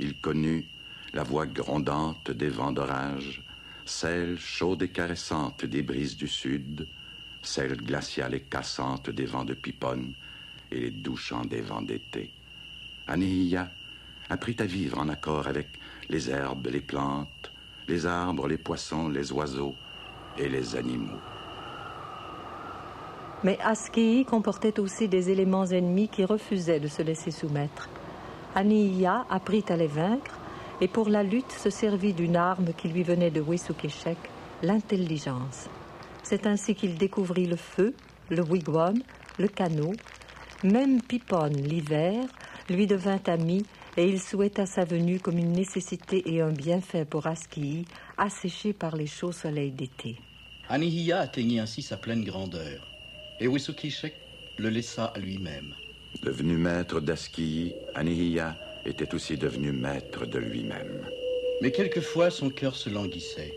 Il 0.00 0.14
connut 0.20 0.66
la 1.12 1.22
voix 1.22 1.46
grondante 1.46 2.30
des 2.30 2.48
vents 2.48 2.72
d'orage, 2.72 3.42
celle 3.84 4.38
chaude 4.38 4.82
et 4.82 4.88
caressante 4.88 5.64
des 5.64 5.82
brises 5.82 6.16
du 6.16 6.28
sud, 6.28 6.88
celle 7.42 7.76
glaciale 7.76 8.34
et 8.34 8.40
cassante 8.40 9.10
des 9.10 9.26
vents 9.26 9.44
de 9.44 9.54
piponne 9.54 10.12
et 10.72 10.80
les 10.80 10.90
doux 10.90 11.16
chants 11.16 11.44
des 11.44 11.60
vents 11.60 11.82
d'été. 11.82 12.30
Anéia 13.06 13.70
apprit 14.28 14.56
à 14.58 14.66
vivre 14.66 14.98
en 14.98 15.08
accord 15.08 15.46
avec 15.46 15.68
les 16.08 16.28
herbes, 16.28 16.66
les 16.66 16.80
plantes, 16.80 17.52
les 17.86 18.04
arbres, 18.04 18.48
les 18.48 18.58
poissons, 18.58 19.08
les 19.08 19.30
oiseaux 19.32 19.76
et 20.36 20.48
les 20.48 20.74
animaux. 20.74 21.20
Mais 23.44 23.58
Askei 23.62 24.24
comportait 24.24 24.80
aussi 24.80 25.08
des 25.08 25.30
éléments 25.30 25.66
ennemis 25.66 26.08
qui 26.08 26.24
refusaient 26.24 26.80
de 26.80 26.88
se 26.88 27.02
laisser 27.02 27.30
soumettre. 27.30 27.88
Aniya 28.54 29.26
apprit 29.28 29.64
à 29.68 29.76
les 29.76 29.86
vaincre 29.86 30.38
et 30.80 30.88
pour 30.88 31.08
la 31.08 31.22
lutte 31.22 31.52
se 31.52 31.70
servit 31.70 32.14
d'une 32.14 32.36
arme 32.36 32.72
qui 32.76 32.88
lui 32.88 33.02
venait 33.02 33.30
de 33.30 33.40
Wesukeshek, 33.40 34.18
l'intelligence. 34.62 35.68
C'est 36.22 36.46
ainsi 36.46 36.74
qu'il 36.74 36.96
découvrit 36.96 37.46
le 37.46 37.56
feu, 37.56 37.94
le 38.30 38.42
wigwam, 38.42 38.96
le 39.38 39.48
canot. 39.48 39.92
Même 40.64 41.02
Pipon, 41.02 41.50
l'hiver, 41.54 42.24
lui 42.68 42.86
devint 42.86 43.20
ami 43.26 43.64
et 43.96 44.08
il 44.08 44.20
souhaita 44.20 44.66
sa 44.66 44.84
venue 44.84 45.20
comme 45.20 45.38
une 45.38 45.52
nécessité 45.52 46.22
et 46.34 46.40
un 46.40 46.50
bienfait 46.50 47.04
pour 47.04 47.26
Askii, 47.26 47.84
asséché 48.18 48.72
par 48.72 48.96
les 48.96 49.06
chauds 49.06 49.32
soleils 49.32 49.72
d'été. 49.72 50.16
Anihiya 50.68 51.20
atteignit 51.20 51.60
ainsi 51.60 51.82
sa 51.82 51.96
pleine 51.96 52.24
grandeur, 52.24 52.85
et 53.40 53.48
Wesukishek 53.48 54.14
le 54.58 54.70
laissa 54.70 55.06
à 55.06 55.18
lui-même. 55.18 55.74
Devenu 56.22 56.56
maître 56.56 57.00
d'Askii, 57.00 57.74
Anihiya 57.94 58.56
était 58.86 59.14
aussi 59.14 59.36
devenu 59.36 59.72
maître 59.72 60.26
de 60.26 60.38
lui-même. 60.38 61.06
Mais 61.60 61.72
quelquefois 61.72 62.30
son 62.30 62.50
cœur 62.50 62.76
se 62.76 62.88
languissait. 62.88 63.54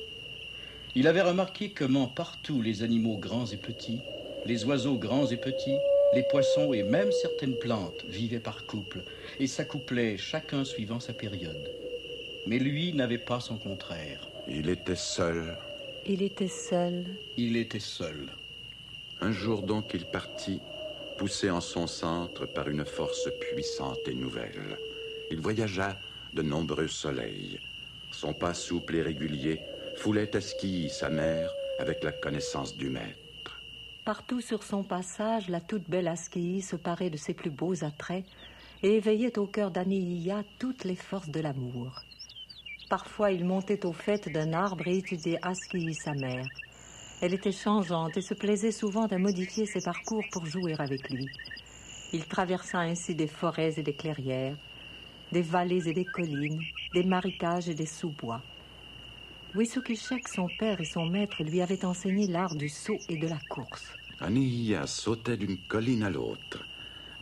Il 0.96 1.08
avait 1.08 1.22
remarqué 1.22 1.72
comment 1.72 2.08
partout 2.08 2.62
les 2.62 2.84
animaux 2.84 3.18
grands 3.18 3.46
et 3.46 3.58
petits, 3.58 4.02
les 4.46 4.66
oiseaux 4.66 4.98
grands 4.98 5.28
et 5.28 5.38
petits, 5.38 5.78
les 6.14 6.24
poissons 6.24 6.74
et 6.74 6.84
même 6.84 7.12
certaines 7.12 7.58
plantes 7.58 8.04
vivaient 8.08 8.40
par 8.40 8.66
couple 8.66 9.04
et 9.40 9.48
s'accouplaient 9.48 10.18
chacun 10.18 10.66
suivant 10.66 11.00
sa 11.00 11.14
période. 11.14 11.70
Mais 12.48 12.58
lui 12.58 12.94
n'avait 12.94 13.20
pas 13.20 13.40
son 13.40 13.58
contraire. 13.58 14.28
Il 14.48 14.70
était 14.70 14.96
seul. 14.96 15.56
Il 16.06 16.24
était 16.24 16.48
seul. 16.48 17.06
Il 17.38 17.56
était 17.56 17.80
seul. 17.80 18.32
Un 19.22 19.32
jour 19.32 19.64
donc 19.64 19.94
il 19.94 20.06
partit, 20.06 20.62
poussé 21.18 21.50
en 21.50 21.60
son 21.60 21.88
centre 21.88 22.46
par 22.46 22.70
une 22.70 22.86
force 22.86 23.30
puissante 23.40 24.08
et 24.08 24.14
nouvelle. 24.14 24.78
Il 25.30 25.42
voyagea 25.42 25.98
de 26.34 26.42
nombreux 26.42 26.88
soleils. 26.88 27.60
Son 28.12 28.34
pas 28.34 28.54
souple 28.54 28.96
et 28.96 29.02
régulier 29.02 29.60
foulait 29.98 30.36
Askii, 30.36 30.90
sa 30.90 31.10
mère, 31.10 31.52
avec 31.80 32.04
la 32.04 32.14
connaissance 32.14 32.78
du 32.78 32.90
maître. 32.90 33.62
Partout 34.06 34.40
sur 34.40 34.64
son 34.64 34.84
passage, 34.84 35.50
la 35.50 35.60
toute 35.60 35.90
belle 35.90 36.08
Askei 36.08 36.62
se 36.62 36.78
parait 36.78 37.10
de 37.10 37.18
ses 37.18 37.34
plus 37.34 37.52
beaux 37.52 37.84
attraits 37.84 38.26
et 38.82 38.96
éveillait 38.96 39.38
au 39.38 39.46
cœur 39.46 39.72
d'Aniya 39.72 40.44
toutes 40.58 40.86
les 40.86 40.96
forces 40.96 41.30
de 41.30 41.42
l'amour. 41.42 42.02
Parfois, 42.90 43.32
il 43.32 43.44
montait 43.44 43.86
au 43.86 43.92
fait 43.92 44.30
d'un 44.30 44.54
arbre 44.54 44.88
et 44.88 44.98
étudiait 44.98 45.40
Askei, 45.42 45.94
sa 45.94 46.14
mère. 46.14 46.48
Elle 47.22 47.34
était 47.34 47.52
changeante 47.52 48.16
et 48.16 48.22
se 48.22 48.34
plaisait 48.34 48.72
souvent 48.72 49.06
à 49.08 49.18
modifier 49.18 49.66
ses 49.66 49.82
parcours 49.82 50.24
pour 50.32 50.46
jouer 50.46 50.76
avec 50.80 51.10
lui. 51.10 51.30
Il 52.14 52.26
traversa 52.26 52.80
ainsi 52.80 53.14
des 53.14 53.28
forêts 53.28 53.78
et 53.78 53.84
des 53.84 53.94
clairières, 53.94 54.56
des 55.34 55.42
vallées 55.42 55.90
et 55.90 55.94
des 55.94 56.06
collines, 56.06 56.64
des 56.94 57.04
marécages 57.04 57.68
et 57.68 57.74
des 57.74 57.86
sous-bois. 57.86 58.42
Wisukishek, 59.54 60.30
son 60.30 60.48
père 60.48 60.80
et 60.80 60.86
son 60.86 61.06
maître, 61.06 61.44
lui 61.44 61.62
avaient 61.62 61.84
enseigné 61.84 62.28
l'art 62.28 62.56
du 62.56 62.70
saut 62.70 63.00
et 63.10 63.18
de 63.18 63.28
la 63.28 63.40
course. 63.50 63.92
Anihiya 64.22 64.88
sautait 64.88 65.38
d'une 65.38 65.58
colline 65.58 66.04
à 66.04 66.10
l'autre. 66.10 66.64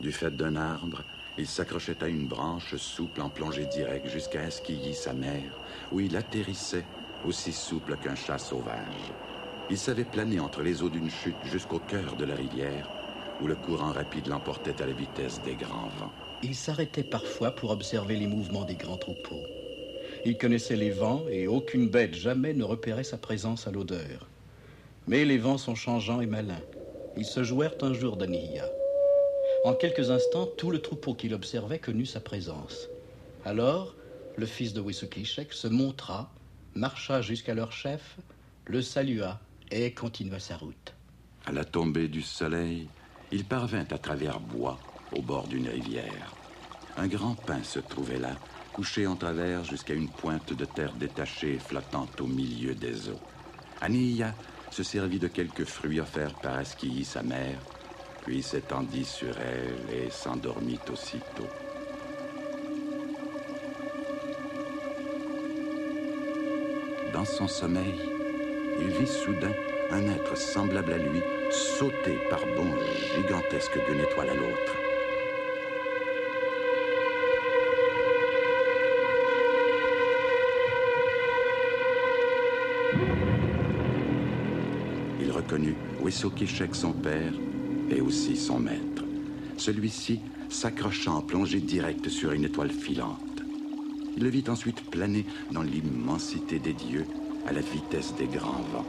Du 0.00 0.12
fait 0.12 0.36
d'un 0.36 0.54
arbre, 0.54 1.02
il 1.38 1.46
s'accrochait 1.46 2.02
à 2.04 2.08
une 2.08 2.26
branche 2.26 2.76
souple 2.76 3.20
en 3.20 3.30
plongée 3.30 3.66
directe 3.66 4.08
jusqu'à 4.08 4.42
Askiyi, 4.42 4.94
sa 4.94 5.12
mère, 5.12 5.52
où 5.90 6.00
il 6.00 6.16
atterrissait 6.16 6.84
aussi 7.26 7.52
souple 7.52 7.96
qu'un 7.96 8.14
chat 8.14 8.38
sauvage. 8.38 9.12
Il 9.70 9.76
savait 9.76 10.04
planer 10.04 10.40
entre 10.40 10.62
les 10.62 10.82
eaux 10.82 10.88
d'une 10.88 11.10
chute 11.10 11.36
jusqu'au 11.44 11.78
cœur 11.78 12.16
de 12.16 12.24
la 12.24 12.34
rivière, 12.34 12.90
où 13.42 13.46
le 13.46 13.54
courant 13.54 13.92
rapide 13.92 14.26
l'emportait 14.26 14.80
à 14.80 14.86
la 14.86 14.94
vitesse 14.94 15.42
des 15.42 15.56
grands 15.56 15.90
vents. 15.98 16.12
Il 16.42 16.54
s'arrêtait 16.54 17.02
parfois 17.02 17.50
pour 17.50 17.70
observer 17.70 18.16
les 18.16 18.26
mouvements 18.26 18.64
des 18.64 18.76
grands 18.76 18.96
troupeaux. 18.96 19.44
Il 20.24 20.38
connaissait 20.38 20.76
les 20.76 20.90
vents 20.90 21.22
et 21.30 21.46
aucune 21.46 21.88
bête 21.88 22.14
jamais 22.14 22.54
ne 22.54 22.64
repérait 22.64 23.04
sa 23.04 23.18
présence 23.18 23.66
à 23.66 23.70
l'odeur. 23.70 24.26
Mais 25.06 25.26
les 25.26 25.36
vents 25.36 25.58
sont 25.58 25.74
changeants 25.74 26.22
et 26.22 26.26
malins. 26.26 26.62
Ils 27.18 27.26
se 27.26 27.44
jouèrent 27.44 27.76
un 27.82 27.92
jour 27.92 28.16
d'Anihiya. 28.16 28.64
En 29.64 29.74
quelques 29.74 30.10
instants, 30.10 30.48
tout 30.56 30.70
le 30.70 30.80
troupeau 30.80 31.12
qu'il 31.12 31.34
observait 31.34 31.78
connut 31.78 32.06
sa 32.06 32.20
présence. 32.20 32.88
Alors, 33.44 33.94
le 34.36 34.46
fils 34.46 34.72
de 34.72 34.80
Wisukishek 34.80 35.52
se 35.52 35.68
montra, 35.68 36.32
marcha 36.74 37.20
jusqu'à 37.20 37.54
leur 37.54 37.72
chef, 37.72 38.16
le 38.66 38.80
salua 38.80 39.40
et 39.70 39.92
continua 39.92 40.38
sa 40.38 40.56
route. 40.56 40.94
À 41.46 41.52
la 41.52 41.64
tombée 41.64 42.08
du 42.08 42.22
soleil, 42.22 42.90
il 43.30 43.44
parvint 43.44 43.86
à 43.90 43.98
travers 43.98 44.40
bois 44.40 44.80
au 45.10 45.22
bord 45.22 45.48
d'une 45.48 45.68
rivière. 45.68 46.34
Un 46.96 47.08
grand 47.08 47.34
pin 47.34 47.62
se 47.62 47.78
trouvait 47.78 48.18
là, 48.18 48.38
couché 48.72 49.06
en 49.06 49.16
travers 49.16 49.64
jusqu'à 49.64 49.94
une 49.94 50.08
pointe 50.10 50.52
de 50.52 50.64
terre 50.64 50.92
détachée 50.94 51.58
flottant 51.58 52.08
au 52.20 52.26
milieu 52.26 52.74
des 52.74 53.08
eaux. 53.08 53.20
Aniya 53.80 54.34
se 54.70 54.82
servit 54.82 55.18
de 55.18 55.28
quelques 55.28 55.64
fruits 55.64 56.00
offerts 56.00 56.34
par 56.34 56.56
Askii, 56.56 57.04
sa 57.04 57.22
mère, 57.22 57.60
puis 58.24 58.42
s'étendit 58.42 59.04
sur 59.04 59.38
elle 59.38 59.90
et 59.90 60.10
s'endormit 60.10 60.80
aussitôt. 60.90 61.48
Dans 67.12 67.24
son 67.24 67.48
sommeil, 67.48 68.17
il 68.80 68.88
vit 68.88 69.06
soudain 69.06 69.52
un 69.90 70.06
être 70.08 70.36
semblable 70.36 70.92
à 70.92 70.98
lui 70.98 71.20
sauter 71.50 72.18
par 72.28 72.44
bonds 72.46 72.74
gigantesques 73.16 73.78
d'une 73.88 74.00
étoile 74.00 74.30
à 74.30 74.34
l'autre. 74.34 74.76
Il 85.20 85.30
reconnut 85.32 85.76
Wessokishek, 86.00 86.74
son 86.74 86.92
père, 86.92 87.32
et 87.90 88.00
aussi 88.00 88.36
son 88.36 88.60
maître. 88.60 89.04
Celui-ci 89.56 90.20
s'accrochant 90.48 91.20
plongé 91.22 91.60
direct 91.60 92.08
sur 92.08 92.32
une 92.32 92.44
étoile 92.44 92.70
filante. 92.70 93.20
Il 94.16 94.24
le 94.24 94.30
vit 94.30 94.44
ensuite 94.48 94.82
planer 94.90 95.24
dans 95.50 95.62
l'immensité 95.62 96.58
des 96.58 96.72
dieux 96.72 97.06
à 97.48 97.52
la 97.52 97.60
vitesse 97.60 98.14
des 98.14 98.26
grands 98.26 98.62
vents. 98.72 98.84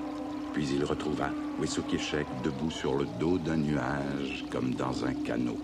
Puis 0.54 0.68
il 0.74 0.84
retrouva 0.84 1.30
Wessokishek 1.60 2.28
debout 2.44 2.72
sur 2.72 2.96
le 2.96 3.06
dos 3.18 3.38
d'un 3.38 3.56
nuage 3.56 4.44
comme 4.52 4.76
dans 4.76 5.06
un 5.06 5.14
canot. 5.14 5.58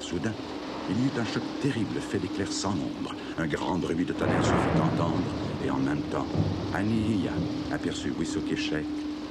Soudain, 0.00 0.32
il 0.90 1.00
y 1.00 1.06
eut 1.06 1.18
un 1.18 1.24
choc 1.24 1.42
terrible 1.62 1.98
fait 1.98 2.18
d'éclairs 2.18 2.52
sans 2.52 2.74
nombre. 2.74 3.14
Un 3.38 3.46
grand 3.46 3.78
bruit 3.78 4.04
de 4.04 4.12
tonnerre 4.12 4.44
se 4.44 4.50
fit 4.50 4.80
entendre 4.82 5.30
et 5.64 5.70
en 5.70 5.78
même 5.78 6.02
temps, 6.10 6.26
Aniya 6.74 7.32
aperçut 7.72 8.12
Wissokishek 8.18 8.84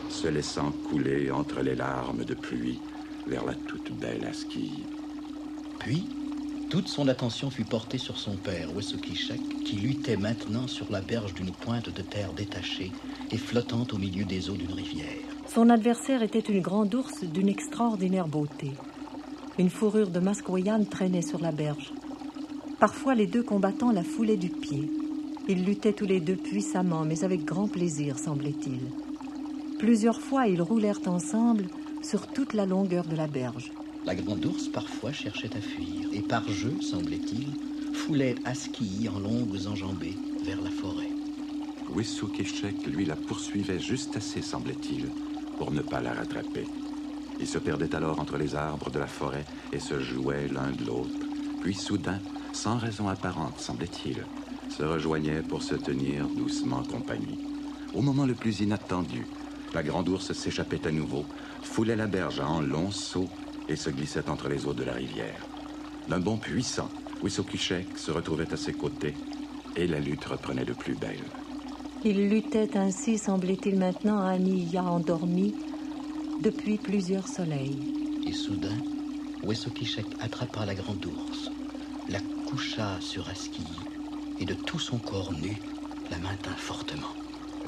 se 0.10 0.28
laissant 0.28 0.72
couler 0.90 1.30
entre 1.30 1.62
les 1.62 1.76
larmes 1.76 2.24
de 2.24 2.34
pluie 2.34 2.80
vers 3.28 3.46
la 3.46 3.54
toute 3.54 3.92
belle 3.92 4.26
Aski. 4.26 4.84
Puis, 5.78 6.08
toute 6.70 6.88
son 6.88 7.08
attention 7.08 7.50
fut 7.50 7.66
portée 7.66 7.98
sur 7.98 8.18
son 8.18 8.36
père, 8.36 8.72
Wessokishek, 8.76 9.42
qui 9.66 9.76
luttait 9.76 10.18
maintenant 10.18 10.68
sur 10.68 10.92
la 10.92 11.02
berge 11.02 11.34
d'une 11.34 11.52
pointe 11.52 11.90
de 11.90 12.02
terre 12.04 12.32
détachée 12.34 12.92
et 13.32 13.38
flottant 13.38 13.88
au 13.92 13.98
milieu 13.98 14.24
des 14.24 14.52
eaux 14.52 14.56
d'une 14.56 14.74
rivière. 14.74 15.18
Son 15.48 15.70
adversaire 15.70 16.22
était 16.22 16.40
une 16.40 16.62
grande 16.62 16.94
ours 16.94 17.24
d'une 17.24 17.50
extraordinaire 17.50 18.28
beauté. 18.28 18.72
Une 19.58 19.72
fourrure 19.72 20.12
de 20.12 20.20
mascoyane 20.20 20.86
traînait 20.86 21.24
sur 21.24 21.42
la 21.42 21.52
berge. 21.52 21.92
Parfois, 22.80 23.16
les 23.16 23.26
deux 23.26 23.44
combattants 23.44 23.92
la 23.92 24.04
foulaient 24.04 24.38
du 24.38 24.50
pied. 24.50 24.90
Ils 25.48 25.66
luttaient 25.66 25.94
tous 25.94 26.06
les 26.06 26.20
deux 26.20 26.36
puissamment, 26.36 27.04
mais 27.04 27.24
avec 27.24 27.46
grand 27.46 27.68
plaisir, 27.68 28.20
semblait-il. 28.20 28.80
Plusieurs 29.80 30.22
fois, 30.22 30.48
ils 30.48 30.62
roulèrent 30.62 31.02
ensemble 31.08 31.66
sur 32.04 32.28
toute 32.28 32.54
la 32.54 32.68
longueur 32.68 33.06
de 33.06 33.16
la 33.16 33.28
berge. 33.28 33.72
La 34.06 34.16
grande 34.16 34.46
ours 34.46 34.68
parfois 34.70 35.12
cherchait 35.12 35.56
à 35.56 35.62
fuir, 35.62 36.10
et 36.14 36.22
par 36.22 36.48
jeu, 36.50 36.74
semblait-il, 36.82 37.48
foulait 37.94 38.36
Aski 38.46 39.10
en 39.14 39.20
longues 39.20 39.68
enjambées 39.68 40.16
vers 40.44 40.62
la 40.62 40.70
forêt. 40.70 41.10
Wissokishek, 41.94 42.86
lui, 42.88 43.06
la 43.06 43.16
poursuivait 43.16 43.80
juste 43.80 44.16
assez, 44.16 44.42
semblait-il, 44.42 45.10
pour 45.58 45.72
ne 45.72 45.82
pas 45.82 46.00
la 46.00 46.14
rattraper. 46.14 46.66
Ils 47.40 47.48
se 47.48 47.58
perdaient 47.58 47.94
alors 47.94 48.20
entre 48.20 48.38
les 48.38 48.56
arbres 48.56 48.90
de 48.90 49.00
la 49.00 49.08
forêt 49.08 49.46
et 49.74 49.80
se 49.80 50.00
jouaient 50.00 50.48
l'un 50.48 50.72
de 50.72 50.86
l'autre. 50.86 51.28
Puis 51.62 51.76
soudain, 51.76 52.20
sans 52.54 52.78
raison 52.78 53.10
apparente, 53.10 53.60
semblait-il, 53.60 54.24
se 54.70 54.84
rejoignaient 54.84 55.42
pour 55.42 55.62
se 55.62 55.76
tenir 55.76 56.28
doucement 56.28 56.84
compagnie. 56.84 57.40
Au 57.94 58.02
moment 58.02 58.26
le 58.26 58.36
plus 58.36 58.62
inattendu, 58.62 59.26
la 59.74 59.84
grande 59.84 60.10
ours 60.10 60.32
s'échappait 60.32 60.88
à 60.88 60.92
nouveau, 60.92 61.26
foulait 61.62 61.96
la 61.96 62.08
berge 62.08 62.40
en 62.40 62.62
longs 62.62 62.92
sauts 62.92 63.30
et 63.70 63.76
se 63.76 63.90
glissait 63.90 64.30
entre 64.30 64.50
les 64.50 64.66
eaux 64.66 64.74
de 64.74 64.84
la 64.84 64.94
rivière. 64.94 65.46
D'un 66.10 66.20
bond 66.20 66.38
puissant, 66.38 66.90
Wissokishek 67.24 67.98
se 67.98 68.12
retrouvait 68.12 68.52
à 68.52 68.58
ses 68.58 68.74
côtés 68.74 69.14
et 69.76 69.88
la 69.88 70.00
lutte 70.00 70.26
reprenait 70.26 70.66
de 70.66 70.74
plus 70.74 70.96
belle. 70.96 71.24
Il 72.04 72.30
luttait 72.30 72.78
ainsi, 72.78 73.18
semblait-il 73.18 73.78
maintenant, 73.78 74.20
à 74.20 74.32
Aniya 74.32 74.84
endormie 74.84 75.54
depuis 76.42 76.78
plusieurs 76.78 77.28
soleils. 77.28 77.78
Et 78.26 78.32
soudain, 78.32 78.78
Wessokishek 79.44 80.06
attrapa 80.22 80.66
la 80.66 80.76
grande 80.76 81.06
ours, 81.06 81.52
la 82.10 82.20
coucha 82.50 83.00
sur 83.02 83.28
Aski 83.30 83.68
et 84.40 84.46
de 84.46 84.54
tout 84.54 84.80
son 84.80 84.98
corps 84.98 85.34
nu 85.34 85.58
la 86.10 86.18
maintint 86.18 86.56
fortement. 86.56 87.14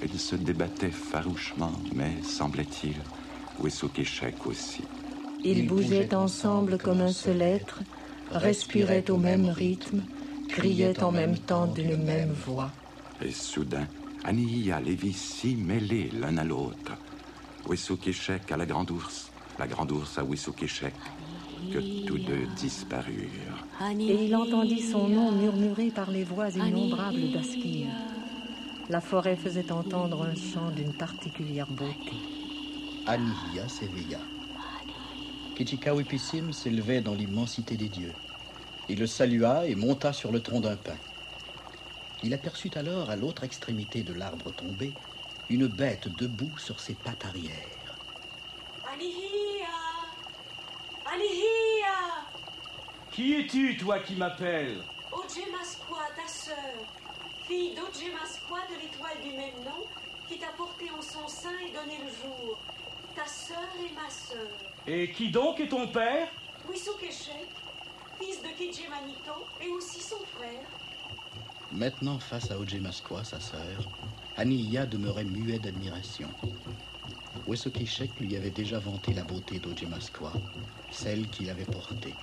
Ils 0.02 0.20
se 0.20 0.36
débattaient 0.36 0.90
farouchement, 0.90 1.74
mais, 1.94 2.14
semblait-il, 2.24 2.96
Wessokishek 3.60 4.48
aussi. 4.48 4.84
Ils, 5.44 5.68
bougeaient 5.68 6.14
ensemble 6.14 6.78
comme 6.78 7.02
un 7.02 7.12
seul 7.12 7.42
être, 7.42 7.80
respiraient 8.32 9.10
au 9.10 9.18
même 9.18 9.50
rythme, 9.50 10.04
criaient 10.48 11.02
en 11.04 11.12
même 11.12 11.38
temps 11.38 11.68
d'une 11.68 11.98
même 12.04 12.32
voix. 12.32 12.72
Et 13.24 13.32
soudain, 13.32 13.88
Aniya 14.24 14.80
les 14.82 14.96
vit 14.96 15.14
si 15.14 15.56
mêlés 15.56 16.12
l'un 16.20 16.38
à 16.38 16.44
l'autre. 16.44 16.94
Wissokishek 17.68 18.52
à 18.52 18.58
la 18.58 18.66
grande 18.66 18.92
ours, 18.92 19.32
la 19.58 19.68
grande 19.68 19.92
ours 19.92 20.18
à 20.18 20.24
Wissokishek, 20.24 20.94
que 21.72 22.06
tous 22.06 22.18
deux 22.18 22.48
disparurent. 22.56 23.66
Et 24.00 24.26
il 24.26 24.36
entendit 24.36 24.82
son 24.82 25.08
nom 25.08 25.32
murmuré 25.32 25.90
par 25.90 26.12
les 26.12 26.24
voix 26.24 26.50
innombrables 26.50 27.32
d'Askir. 27.32 27.88
La 28.90 29.02
forêt 29.02 29.36
faisait 29.38 29.72
entendre 29.72 30.24
un 30.24 30.36
chant 30.36 30.70
d'une 30.72 30.94
particulière 30.94 31.68
beauté. 31.72 32.14
Aniya 33.08 33.68
s'éveilla. 33.68 34.20
Kichikawipissim 35.62 36.52
s'élevait 36.52 37.02
dans 37.02 37.14
l'immensité 37.14 37.78
des 37.78 37.88
dieux. 37.88 38.14
Il 38.90 38.98
le 38.98 39.06
salua 39.06 39.68
et 39.68 39.76
monta 39.76 40.12
sur 40.12 40.32
le 40.32 40.42
tronc 40.42 40.62
d'un 40.62 40.76
pin. 40.76 40.96
Il 42.24 42.34
aperçut 42.34 42.72
alors 42.74 43.12
à 43.12 43.16
l'autre 43.16 43.44
extrémité 43.44 44.02
de 44.02 44.12
l'arbre 44.14 44.52
tombé 44.52 44.92
une 45.52 45.68
bête 45.68 46.08
debout 46.18 46.58
sur 46.58 46.80
ses 46.80 46.96
pattes 46.96 47.26
arrière. 47.26 47.54
Anihia 48.92 49.68
Anihia 51.06 52.26
Qui 53.12 53.34
es-tu, 53.34 53.78
toi 53.78 54.00
qui 54.00 54.16
m'appelles? 54.16 54.82
Ojemasqua, 55.12 56.08
ta 56.16 56.28
sœur, 56.28 56.56
fille 57.48 57.76
d'Ojemasqua 57.76 58.62
de 58.68 58.82
l'étoile 58.82 59.22
du 59.22 59.38
même 59.38 59.64
nom, 59.64 59.86
qui 60.28 60.40
t'a 60.40 60.52
porté 60.58 60.86
en 60.90 61.02
son 61.04 61.28
sein 61.28 61.54
et 61.60 61.72
donné 61.72 62.00
le 62.00 62.10
jour. 62.10 62.58
Ta 63.16 63.28
sœur 63.28 63.70
et 63.80 63.94
ma 63.94 64.10
sœur. 64.10 64.71
Et 64.88 65.12
qui 65.12 65.30
donc 65.30 65.60
est 65.60 65.68
ton 65.68 65.88
père? 65.88 66.28
Wisukeshek, 66.70 67.48
fils 68.20 68.42
de 68.42 68.50
Kijemanito, 68.58 69.46
et 69.62 69.70
aussi 69.70 70.02
son 70.02 70.18
frère. 70.38 70.68
Maintenant, 71.72 72.20
face 72.20 72.52
à 72.52 72.58
Ojemaskwa, 72.60 73.24
sa 73.24 73.40
sœur, 73.40 73.88
Aniya 74.38 74.86
demeurait 74.86 75.24
muet 75.24 75.60
d'admiration. 75.60 76.28
Wessokishek 77.48 78.20
lui 78.20 78.36
avait 78.38 78.50
déjà 78.52 78.80
vanté 78.80 79.14
la 79.14 79.24
beauté 79.24 79.60
d'Ojemaskwa, 79.60 80.32
celle 80.92 81.28
qu'il 81.28 81.50
avait 81.50 81.66
portée. 81.66 82.14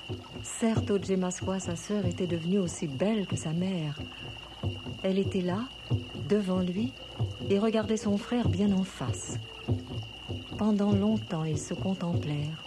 Certes, 0.42 0.90
Ojemasqua, 0.90 1.60
sa 1.60 1.76
sœur, 1.76 2.06
était 2.06 2.26
devenue 2.26 2.58
aussi 2.58 2.86
belle 2.86 3.26
que 3.26 3.36
sa 3.36 3.52
mère. 3.52 3.98
Elle 5.02 5.18
était 5.18 5.40
là, 5.40 5.64
devant 6.28 6.60
lui, 6.60 6.92
et 7.50 7.58
regardait 7.58 7.96
son 7.96 8.16
frère 8.16 8.48
bien 8.48 8.72
en 8.72 8.84
face. 8.84 9.38
Pendant 10.58 10.92
longtemps, 10.92 11.44
ils 11.44 11.58
se 11.58 11.72
contemplèrent, 11.72 12.64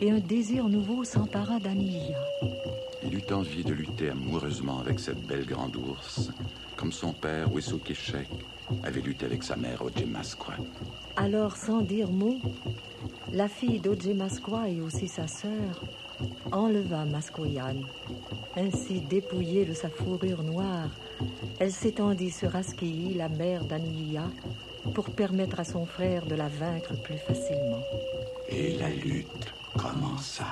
et 0.00 0.10
un 0.10 0.20
désir 0.20 0.68
nouveau 0.70 1.04
s'empara 1.04 1.60
d'Aniya. 1.60 2.18
Il 3.04 3.14
eut 3.14 3.32
envie 3.32 3.62
de 3.62 3.74
lutter 3.74 4.08
amoureusement 4.08 4.80
avec 4.80 4.98
cette 4.98 5.20
belle 5.26 5.44
grande 5.44 5.76
ours, 5.76 6.30
comme 6.76 6.92
son 6.92 7.12
père 7.12 7.52
Wissokishek 7.52 8.28
avait 8.82 9.02
lutté 9.02 9.26
avec 9.26 9.42
sa 9.42 9.54
mère 9.54 9.82
Ojemaskwa. 9.82 10.54
Alors, 11.16 11.56
sans 11.56 11.82
dire 11.82 12.10
mot, 12.10 12.38
la 13.32 13.48
fille 13.48 13.80
d'Ojemasqua 13.80 14.70
et 14.70 14.80
aussi 14.80 15.06
sa 15.06 15.26
sœur 15.26 15.84
enleva 16.52 17.04
Mascoyan. 17.04 17.76
Ainsi 18.56 19.02
dépouillée 19.02 19.66
de 19.66 19.74
sa 19.74 19.90
fourrure 19.90 20.42
noire, 20.42 20.88
elle 21.58 21.72
s'étendit 21.72 22.30
sur 22.30 22.56
Askii, 22.56 23.14
la 23.14 23.28
mère 23.28 23.64
d'Aniya, 23.64 24.24
pour 24.92 25.10
permettre 25.10 25.60
à 25.60 25.64
son 25.64 25.86
frère 25.86 26.26
de 26.26 26.34
la 26.34 26.48
vaincre 26.48 26.94
plus 27.02 27.18
facilement. 27.18 27.82
Et 28.48 28.76
la 28.76 28.90
lutte 28.90 29.54
commença. 29.76 30.46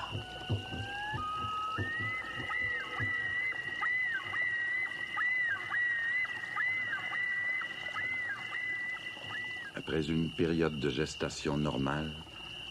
Après 9.76 10.08
une 10.08 10.30
période 10.30 10.78
de 10.78 10.88
gestation 10.88 11.56
normale, 11.56 12.10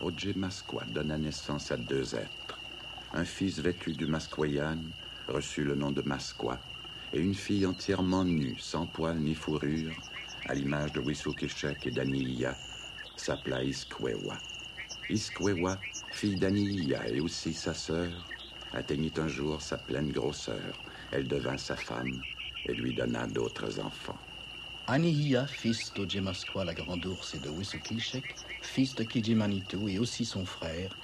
Oje 0.01 0.33
Masqua 0.35 0.83
donna 0.91 1.17
naissance 1.17 1.71
à 1.71 1.77
deux 1.77 2.15
êtres. 2.15 2.59
Un 3.13 3.25
fils 3.25 3.59
vêtu 3.59 3.91
du 3.91 4.07
Masquoyan 4.07 4.77
reçut 5.27 5.63
le 5.63 5.75
nom 5.75 5.91
de 5.91 6.01
Masqua, 6.01 6.59
et 7.13 7.19
une 7.19 7.35
fille 7.35 7.65
entièrement 7.65 8.23
nue, 8.23 8.57
sans 8.57 8.85
poils 8.87 9.19
ni 9.19 9.35
fourrure, 9.35 9.91
à 10.51 10.53
l'image 10.53 10.91
de 10.91 10.99
Wisukishek 10.99 11.87
et 11.87 11.91
d'Aniya, 11.91 12.53
s'appela 13.15 13.63
Iskwewa. 13.63 14.35
Iskwewa, 15.09 15.77
fille 16.11 16.35
d'Aniya 16.35 17.07
et 17.07 17.21
aussi 17.21 17.53
sa 17.53 17.73
sœur, 17.73 18.11
atteignit 18.73 19.17
un 19.17 19.29
jour 19.29 19.61
sa 19.61 19.77
pleine 19.77 20.11
grosseur. 20.11 20.73
Elle 21.13 21.25
devint 21.25 21.57
sa 21.57 21.77
femme 21.77 22.21
et 22.67 22.73
lui 22.73 22.93
donna 22.93 23.27
d'autres 23.27 23.79
enfants. 23.79 24.19
Anihiya, 24.87 25.47
fils 25.47 25.93
d'Ojemaskwa 25.93 26.65
la 26.65 26.73
Grande 26.73 27.05
Ours 27.05 27.33
et 27.33 27.39
de 27.39 27.49
Wisukilshek, 27.49 28.35
fils 28.61 28.93
de 28.95 29.05
Kijimanitou 29.05 29.87
et 29.87 29.99
aussi 29.99 30.25
son 30.25 30.45
frère, 30.45 30.97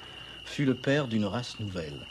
fut 0.43 0.65
le 0.65 0.75
père 0.75 1.07
d'une 1.07 1.23
race 1.25 1.57
nouvelle. 1.61 2.05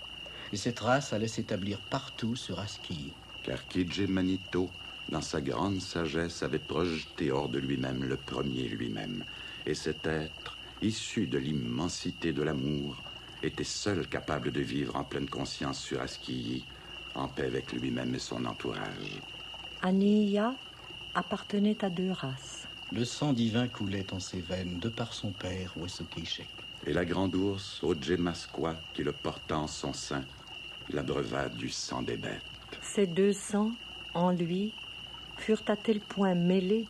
Et 0.55 0.57
cette 0.57 0.81
race 0.81 1.13
allait 1.13 1.29
s'établir 1.29 1.81
partout 1.81 2.35
sur 2.35 2.59
Aski. 2.61 3.13
Car 3.43 3.69
Kijimanito, 3.69 4.71
dans 5.09 5.21
sa 5.21 5.41
grande 5.41 5.81
sagesse, 5.81 6.43
avait 6.43 6.59
projeté 6.59 7.31
hors 7.31 7.49
de 7.49 7.59
lui-même 7.59 8.05
le 8.05 8.17
premier 8.17 8.69
lui-même. 8.69 9.25
Et 9.65 9.75
cet 9.75 10.07
être, 10.07 10.57
issu 10.83 11.27
de 11.27 11.39
l'immensité 11.39 12.33
de 12.33 12.43
l'amour, 12.43 12.97
était 13.43 13.65
seul 13.65 14.07
capable 14.09 14.51
de 14.51 14.61
vivre 14.61 14.97
en 14.97 15.05
pleine 15.05 15.29
conscience 15.29 15.81
sur 15.81 16.01
Askiyi, 16.01 16.65
en 17.15 17.29
paix 17.29 17.47
avec 17.47 17.73
lui-même 17.73 18.15
et 18.15 18.19
son 18.19 18.45
entourage. 18.45 19.21
Aniya 19.83 20.55
appartenait 21.15 21.85
à 21.85 21.91
deux 21.91 22.11
races. 22.11 22.67
Le 22.93 23.05
sang 23.05 23.33
divin 23.33 23.69
coulait 23.69 24.13
en 24.13 24.21
ses 24.21 24.41
veines 24.41 24.79
de 24.79 24.89
par 24.89 25.13
son 25.13 25.33
père, 25.33 25.73
Wesokishek. 25.77 26.49
Et 26.87 26.93
la 26.93 27.05
grande 27.05 27.35
ours, 27.35 27.83
Ojemaskwa, 27.83 28.77
qui 28.95 29.03
le 29.03 29.13
porta 29.13 29.59
en 29.59 29.67
son 29.67 29.93
sein, 29.93 30.23
l'abreuva 30.91 31.49
du 31.49 31.69
sang 31.69 32.03
des 32.03 32.17
bêtes. 32.17 32.43
Ces 32.81 33.07
deux 33.07 33.33
sangs, 33.33 33.73
en 34.15 34.31
lui, 34.31 34.73
furent 35.37 35.63
à 35.69 35.77
tel 35.77 36.01
point 36.01 36.35
mêlés 36.35 36.87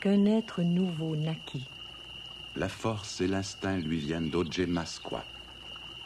qu'un 0.00 0.26
être 0.26 0.62
nouveau 0.62 1.16
naquit. 1.16 1.66
La 2.56 2.68
force 2.68 3.20
et 3.20 3.26
l'instinct 3.26 3.78
lui 3.78 3.98
viennent 3.98 4.30
d'Ojemaskwa. 4.30 5.24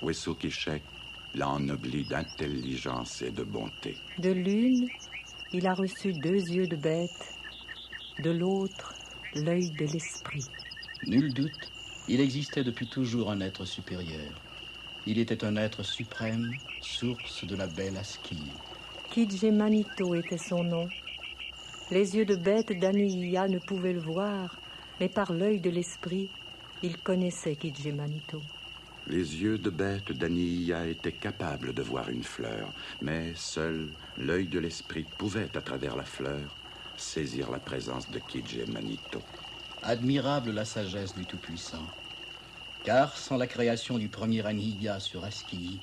Wesokishek 0.02 0.82
l'a 1.34 1.48
ennobli 1.48 2.04
d'intelligence 2.04 3.22
et 3.22 3.30
de 3.30 3.42
bonté. 3.42 3.96
De 4.18 4.30
l'une, 4.30 4.88
il 5.52 5.66
a 5.66 5.74
reçu 5.74 6.12
deux 6.12 6.50
yeux 6.50 6.66
de 6.66 6.76
bête, 6.76 7.34
de 8.20 8.30
l'autre, 8.30 8.94
l'œil 9.34 9.70
de 9.70 9.86
l'esprit. 9.86 10.46
Nul 11.06 11.32
doute, 11.32 11.70
il 12.08 12.20
existait 12.20 12.64
depuis 12.64 12.86
toujours 12.86 13.30
un 13.30 13.40
être 13.40 13.64
supérieur. 13.64 14.32
Il 15.06 15.18
était 15.18 15.44
un 15.44 15.56
être 15.56 15.82
suprême, 15.82 16.52
source 16.80 17.44
de 17.44 17.56
la 17.56 17.66
belle 17.66 17.96
Aski. 17.96 18.36
Kidjemanito 19.10 20.14
était 20.14 20.38
son 20.38 20.64
nom. 20.64 20.88
Les 21.90 22.16
yeux 22.16 22.26
de 22.26 22.36
bête 22.36 22.78
d'Aniya 22.78 23.48
ne 23.48 23.58
pouvaient 23.58 23.94
le 23.94 24.00
voir, 24.00 24.58
mais 25.00 25.08
par 25.08 25.32
l'œil 25.32 25.58
de 25.58 25.70
l'esprit, 25.70 26.28
il 26.82 26.98
connaissait 26.98 27.56
Kidjemanito. 27.56 28.42
Les 29.06 29.40
yeux 29.40 29.56
de 29.56 29.70
bête 29.70 30.12
d'Aniya 30.12 30.86
étaient 30.86 31.12
capables 31.12 31.72
de 31.72 31.80
voir 31.80 32.10
une 32.10 32.22
fleur, 32.22 32.68
mais 33.00 33.32
seul 33.34 33.88
l'œil 34.18 34.48
de 34.48 34.58
l'esprit 34.58 35.06
pouvait, 35.16 35.48
à 35.56 35.62
travers 35.62 35.96
la 35.96 36.04
fleur, 36.04 36.58
saisir 36.98 37.50
la 37.50 37.58
présence 37.58 38.10
de 38.10 38.18
Kidje 38.18 38.66
Manito. 38.70 39.22
Admirable 39.82 40.50
la 40.50 40.66
sagesse 40.66 41.14
du 41.14 41.24
Tout-Puissant. 41.24 41.86
Car 42.84 43.16
sans 43.16 43.38
la 43.38 43.46
création 43.46 43.96
du 43.96 44.08
premier 44.08 44.44
Aniya 44.44 45.00
sur 45.00 45.24
Aski, 45.24 45.80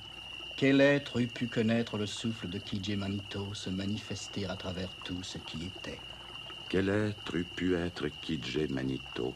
quel 0.55 0.79
être 0.79 1.19
eût 1.19 1.27
pu 1.27 1.47
connaître 1.47 1.97
le 1.97 2.05
souffle 2.05 2.47
de 2.47 2.57
Kidje 2.57 2.95
Manito 2.95 3.53
se 3.53 3.69
manifester 3.69 4.45
à 4.45 4.55
travers 4.55 4.89
tout 5.03 5.21
ce 5.21 5.37
qui 5.37 5.65
était? 5.65 5.99
Quel 6.69 6.87
être 6.87 7.35
eût 7.35 7.43
pu 7.43 7.75
être 7.75 8.07
Kidje 8.21 8.69
Manito? 8.69 9.33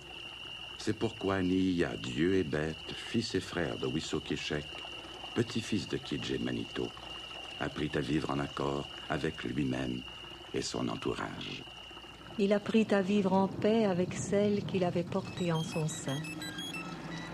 C'est 0.77 0.97
pourquoi 0.97 1.41
Niya, 1.41 1.97
Dieu 1.97 2.35
et 2.35 2.45
bête, 2.45 2.77
fils 2.93 3.35
et 3.35 3.41
frère 3.41 3.77
de 3.77 3.87
Wisokishek, 3.87 4.63
petit-fils 5.35 5.89
de 5.89 5.97
Kidje 5.97 6.39
Manito, 6.39 6.87
apprit 7.59 7.91
à 7.95 7.99
vivre 7.99 8.29
en 8.31 8.39
accord 8.39 8.85
avec 9.09 9.43
lui-même 9.43 10.01
et 10.53 10.61
son 10.61 10.87
entourage. 10.87 11.61
Il 12.37 12.53
apprit 12.53 12.87
à 12.91 13.01
vivre 13.01 13.33
en 13.33 13.49
paix 13.49 13.83
avec 13.83 14.13
celle 14.13 14.63
qu'il 14.63 14.85
avait 14.85 15.03
portée 15.03 15.51
en 15.51 15.63
son 15.63 15.85
sein. 15.89 16.21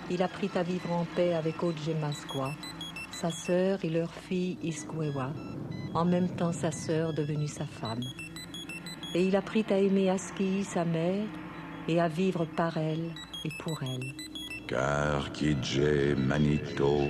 Il 0.09 0.23
apprit 0.23 0.49
à 0.55 0.63
vivre 0.63 0.91
en 0.91 1.05
paix 1.15 1.35
avec 1.35 1.61
Ojemaskwa, 1.61 2.51
sa 3.15 3.31
sœur 3.31 3.79
et 3.83 3.89
leur 3.89 4.11
fille 4.13 4.57
Iskwewa, 4.61 5.31
en 5.93 6.03
même 6.03 6.27
temps 6.35 6.51
sa 6.51 6.71
sœur 6.71 7.13
devenue 7.13 7.47
sa 7.47 7.65
femme. 7.65 8.03
Et 9.15 9.25
il 9.25 9.35
apprit 9.37 9.65
à 9.69 9.77
aimer 9.77 10.09
Aski, 10.09 10.65
sa 10.65 10.83
mère, 10.83 11.25
et 11.87 12.01
à 12.01 12.09
vivre 12.09 12.45
par 12.45 12.77
elle 12.77 13.11
et 13.45 13.49
pour 13.63 13.81
elle. 13.83 14.13
Car 14.67 15.31
Kidje 15.31 16.15
Manito 16.17 17.03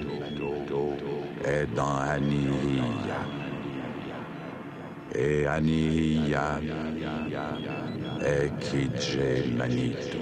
est 1.44 1.66
dans 1.76 1.96
Aniya. 1.96 2.84
Et 5.16 5.48
Aniya 5.48 6.60
est 8.24 8.52
Kidje 8.60 9.50
Manito. 9.58 10.20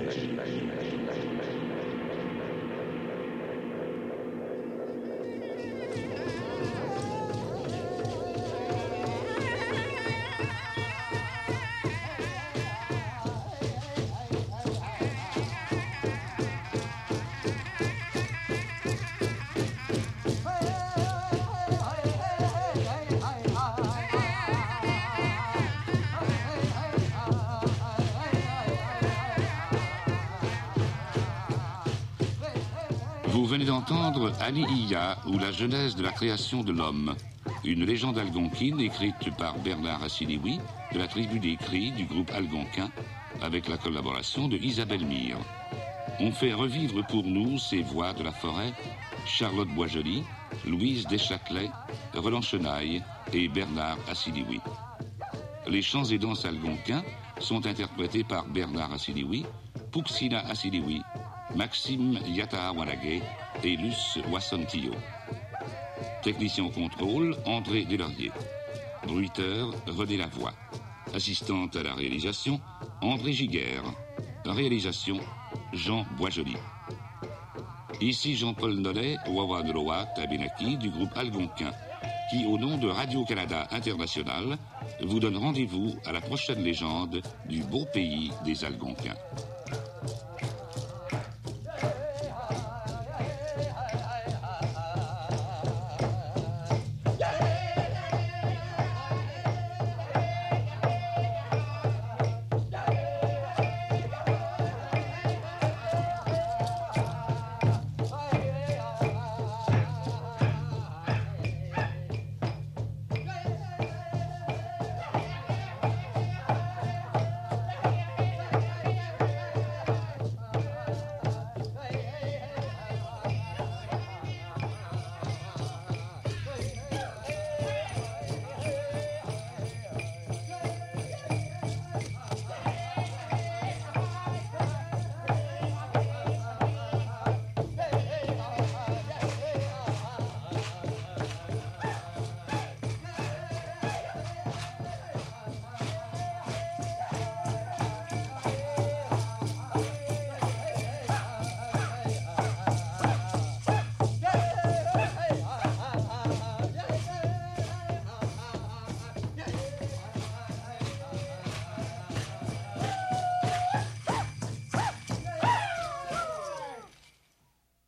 Vous 33.43 33.49
venez 33.49 33.65
d'entendre 33.65 34.31
Ali 34.39 34.63
Iya 34.71 35.17
ou 35.27 35.37
la 35.37 35.51
genèse 35.51 35.97
de 35.97 36.01
la 36.01 36.13
création 36.13 36.63
de 36.63 36.71
l'homme, 36.71 37.13
une 37.65 37.83
légende 37.83 38.17
algonquine 38.17 38.79
écrite 38.79 39.35
par 39.35 39.57
Bernard 39.59 40.01
Assiniwi 40.01 40.61
de 40.93 40.97
la 40.97 41.09
tribu 41.09 41.41
des 41.41 41.57
cris 41.57 41.91
du 41.91 42.05
groupe 42.05 42.31
algonquin 42.33 42.89
avec 43.41 43.67
la 43.67 43.77
collaboration 43.77 44.47
de 44.47 44.55
Isabelle 44.55 45.05
Mire. 45.05 45.39
On 46.21 46.31
fait 46.31 46.53
revivre 46.53 47.05
pour 47.05 47.25
nous 47.25 47.59
ces 47.59 47.81
voix 47.81 48.13
de 48.13 48.23
la 48.23 48.31
forêt 48.31 48.71
Charlotte 49.25 49.67
Boisjoli, 49.67 50.23
Louise 50.65 51.05
Deschâtelet, 51.07 51.69
Roland 52.15 52.41
Chenaille 52.41 53.03
et 53.33 53.49
Bernard 53.49 53.97
Assiniwi. 54.09 54.61
Les 55.67 55.81
chants 55.81 56.05
et 56.05 56.17
danses 56.17 56.45
algonquins 56.45 57.03
sont 57.39 57.65
interprétés 57.65 58.23
par 58.23 58.45
Bernard 58.45 58.93
Assiniwi, 58.93 59.45
Puxina 59.91 60.39
Assiniwi, 60.47 61.03
Maxime 61.55 62.17
Yatahawanagé 62.25 63.21
et 63.63 63.75
Luce 63.75 64.17
Wassontillo. 64.31 64.93
Technicien 66.23 66.65
au 66.65 66.69
contrôle, 66.69 67.35
André 67.45 67.85
Delaurier. 67.85 68.31
Bruiteur, 69.05 69.71
René 69.87 70.17
Lavoie. 70.17 70.53
Assistante 71.13 71.75
à 71.75 71.83
la 71.83 71.93
réalisation, 71.93 72.59
André 73.01 73.33
Giguère. 73.33 73.83
Réalisation, 74.45 75.19
Jean 75.73 76.05
Boisjoli. 76.17 76.55
Ici 78.01 78.35
Jean-Paul 78.35 78.73
Nollet, 78.73 79.17
Wawa 79.27 79.61
Noloa 79.63 80.05
Tabinaki 80.15 80.77
du 80.77 80.89
groupe 80.89 81.15
Algonquin, 81.15 81.71
qui, 82.31 82.45
au 82.45 82.57
nom 82.57 82.77
de 82.77 82.89
Radio-Canada 82.89 83.67
International, 83.71 84.57
vous 85.01 85.19
donne 85.19 85.37
rendez-vous 85.37 85.95
à 86.05 86.11
la 86.11 86.19
prochaine 86.19 86.63
légende 86.63 87.21
du 87.47 87.63
beau 87.63 87.85
pays 87.93 88.31
des 88.43 88.65
Algonquins. 88.65 89.15